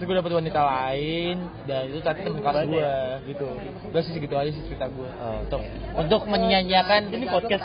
terus 0.00 0.08
gue 0.08 0.16
dapet 0.16 0.32
wanita 0.32 0.60
lain 0.62 1.36
dan 1.68 1.82
itu 1.84 2.00
tadi 2.00 2.24
temen 2.24 2.40
kelas 2.40 2.64
gue 2.64 2.92
gitu 3.28 3.46
udah 3.84 4.00
sih 4.00 4.12
segitu 4.12 4.32
aja 4.32 4.48
sih 4.48 4.64
cerita 4.64 4.88
gue 4.88 5.08
Oh, 5.12 5.44
untuk 5.44 5.60
untuk 5.92 6.22
menyanyiakan 6.24 7.12
ini 7.12 7.28
podcast 7.28 7.60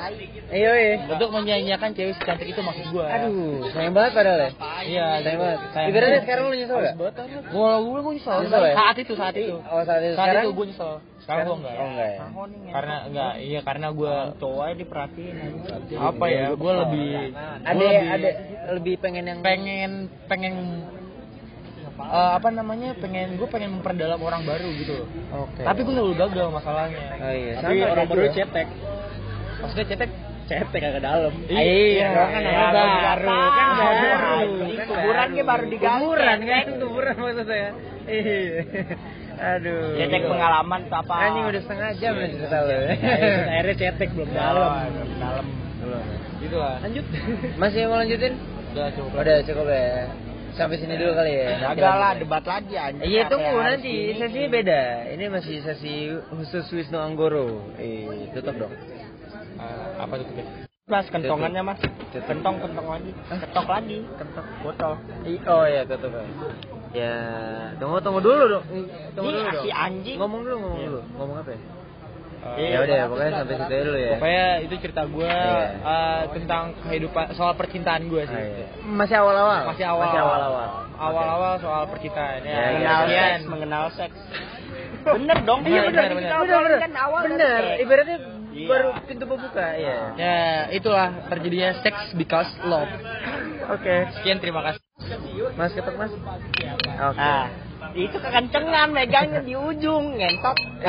Ayo, 0.46 0.72
iya. 0.76 1.08
untuk 1.08 1.32
menyanyiakan 1.32 1.96
cewek 1.96 2.14
secantik 2.14 2.52
itu 2.52 2.60
maksud 2.60 2.92
gue 2.92 3.08
Aduh, 3.08 3.72
sayang 3.72 3.96
banget 3.96 4.12
padahal 4.14 4.38
ya. 4.38 4.50
iya 4.84 5.08
Sayang 5.18 5.40
banget. 5.40 5.60
Ibaratnya 5.88 6.20
sekarang 6.22 6.44
lu 6.46 6.54
nyesel 6.54 6.78
gak? 6.78 6.94
gue 6.96 7.10
gue 7.80 8.00
gue 8.04 8.14
nyesel 8.14 8.36
ya? 8.62 8.76
saat 8.76 8.96
itu 9.00 9.14
saat 9.16 9.36
itu 9.36 9.56
Oh, 9.58 9.82
saat 9.82 10.02
itu. 10.02 10.14
saat 10.14 10.28
Sekarang? 10.28 10.44
itu 10.44 10.52
gue 10.52 10.66
nyesel 10.68 10.92
sekarang 11.18 11.44
gue 11.48 11.58
enggak 11.58 11.74
Oh, 11.74 11.88
enggak 11.88 12.10
ya. 12.12 12.20
karena 12.70 12.96
enggak 13.02 13.32
iya 13.40 13.60
karena 13.64 13.88
gue 13.90 14.14
Cowok 14.36 14.62
aja 14.62 14.76
diperhatiin 14.76 15.36
apa 15.96 16.26
ya 16.28 16.46
gue 16.52 16.72
lebih 16.84 17.10
Ada 17.64 17.86
ada 18.12 18.30
lebih 18.76 18.94
pengen 19.00 19.24
yang 19.26 19.40
pengen 19.40 19.92
pengen 20.28 20.54
eh, 22.08 22.32
apa 22.36 22.50
namanya 22.50 22.90
pengen 22.96 23.36
gue 23.36 23.48
pengen 23.48 23.70
memperdalam 23.76 24.18
orang 24.18 24.42
baru 24.44 24.68
gitu 24.76 24.94
loh 24.96 25.08
Oke. 25.46 25.62
tapi 25.62 25.80
gue 25.82 25.94
selalu 25.94 26.14
gagal 26.16 26.48
masalahnya 26.50 27.04
Oh 27.16 27.32
iya, 27.32 27.52
Tapi 27.58 27.76
sama 27.76 27.86
orang 27.86 27.96
kayak 27.96 28.10
baru 28.10 28.22
gua. 28.22 28.34
cetek. 28.34 28.68
maksudnya 29.58 29.88
cetek 29.88 30.12
Cetek 30.46 30.78
kagak 30.78 31.02
dalam. 31.02 31.34
Iya, 31.50 32.06
kan 32.06 32.38
iya, 32.38 32.54
orang 32.54 32.70
baru, 32.70 32.98
baru. 33.02 33.30
kan 33.50 33.70
baru. 33.74 34.06
Anjing, 34.06 34.78
Kan 34.78 34.86
kuburan 34.86 35.28
dia 35.34 35.42
baru 35.44 35.66
diganti. 35.66 35.98
Kuburan 35.98 36.40
kan, 36.46 36.66
kuburan 36.78 37.16
maksud 37.18 37.46
saya. 37.50 37.70
Iya. 38.06 38.62
Aduh. 39.36 39.98
Ya 39.98 40.06
cek 40.06 40.24
pengalaman 40.24 40.80
tuh 40.86 40.98
apa? 41.02 41.14
Anjing 41.18 41.46
udah 41.50 41.62
setengah 41.66 41.90
jam 41.98 42.14
nih 42.14 42.30
cerita 42.30 42.58
lo. 42.62 42.76
Akhirnya 42.78 43.74
cetek 43.74 44.10
belum 44.14 44.30
dalam. 44.30 44.70
dalam 45.18 45.46
gitu 46.38 46.58
lah 46.62 46.78
Lanjut. 46.78 47.06
Masih 47.58 47.82
mau 47.90 47.98
lanjutin? 47.98 48.34
udah 48.70 48.88
cukup 48.94 49.12
Udah 49.18 49.38
cukup 49.42 49.66
ya. 49.66 49.90
Sampai 50.56 50.80
sini 50.80 50.96
dulu 50.96 51.12
kali 51.12 51.32
ya. 51.36 51.68
Agak 51.68 51.94
lah 52.00 52.12
debat 52.16 52.44
lagi 52.48 52.76
anjing. 52.80 53.04
Iya 53.04 53.28
tunggu 53.28 53.60
nanti 53.60 53.92
ini? 53.92 54.20
sesinya 54.20 54.48
beda. 54.48 54.82
Ini 55.12 55.26
masih 55.28 55.56
sesi 55.62 55.94
khusus 56.32 56.66
Wisnu 56.72 56.96
Anggoro. 56.96 57.76
Eh 57.76 58.32
tutup 58.32 58.56
dong. 58.56 58.72
Eh, 58.72 59.88
apa 60.00 60.14
tuh 60.16 60.28
Teh? 60.32 60.48
Mas 60.86 61.08
kentongannya 61.12 61.60
mas. 61.60 61.82
Kentong 62.14 62.56
kentong 62.64 62.88
lagi. 62.88 63.12
Ketok 63.28 63.68
lagi. 63.68 63.98
Kentok. 64.16 64.46
Botol. 64.64 64.94
I- 65.28 65.44
Oh 65.44 65.66
iya 65.68 65.84
tutup 65.84 66.12
ya. 66.16 66.24
Ya 66.96 67.14
tunggu 67.76 68.00
tunggu 68.00 68.24
dulu 68.24 68.44
dong. 68.56 68.64
Tunggu 69.12 69.30
Ih, 69.30 69.36
dulu 69.36 69.50
dong. 69.52 69.64
si 69.68 69.70
anjing. 69.76 70.16
Ngomong 70.16 70.40
dulu 70.48 70.56
ngomong 70.64 70.82
dulu. 70.88 71.02
Ngomong 71.20 71.38
apa 71.44 71.52
ya? 71.52 71.62
Ya 72.56 72.78
udah, 72.80 73.00
pokoknya 73.10 73.32
sampai 73.36 73.56
situ 73.58 73.74
dulu 73.82 73.98
ya. 73.98 74.16
Pokoknya 74.16 74.48
itu 74.62 74.76
cerita 74.78 75.02
gue 75.04 75.26
Iya. 75.26 75.66
eh, 75.82 76.22
tentang 76.32 76.64
kehidupan 76.80 77.26
soal 77.34 77.54
percintaan 77.54 78.06
gue 78.06 78.22
Oh, 78.22 78.28
sih. 78.28 78.38
iya. 78.38 78.66
Masih 78.86 79.16
awal-awal. 79.18 79.62
Masih 79.68 79.86
awal. 79.86 80.06
Masih 80.06 80.20
awal-awal. 80.22 80.68
Awal-awal 80.96 81.54
soal 81.60 81.84
percintaan 81.88 82.40
ya. 82.42 82.54
Ya, 82.54 82.62
ya. 82.62 82.70
Mengenal 82.78 83.02
Sekian. 83.02 83.26
seks, 83.34 83.46
mengenal 83.48 83.86
seks. 83.92 84.18
Bener 85.06 85.38
dong. 85.44 85.60
Iya 85.62 85.82
benar, 85.84 86.04
kita 86.04 86.16
benar, 86.16 86.38
obrolin 86.40 86.66
benar. 86.68 86.80
kan 86.82 86.94
awal 86.96 87.20
kan 87.20 87.30
Benar, 87.32 87.62
seks. 87.64 87.78
ibaratnya 87.80 88.18
Iya. 88.56 88.68
baru 88.68 88.90
pintu 89.04 89.26
pembuka, 89.28 89.68
ya. 89.76 89.98
Ya, 90.16 90.40
itulah 90.72 91.08
terjadinya 91.28 91.70
sex 91.80 91.96
because 92.14 92.48
love. 92.64 92.88
Oke. 93.68 93.96
Sekian 94.16 94.40
terima 94.40 94.62
kasih. 94.64 94.82
Mas 95.54 95.72
ketok 95.72 95.94
Mas. 95.94 96.10
Oke. 96.10 97.20
Ah, 97.20 97.52
itu 97.94 98.16
kekencengan 98.16 98.90
megangnya 98.90 99.42
di 99.42 99.54
ujung, 99.54 100.16
ngentot. 100.16 100.58
Iya. 100.80 100.88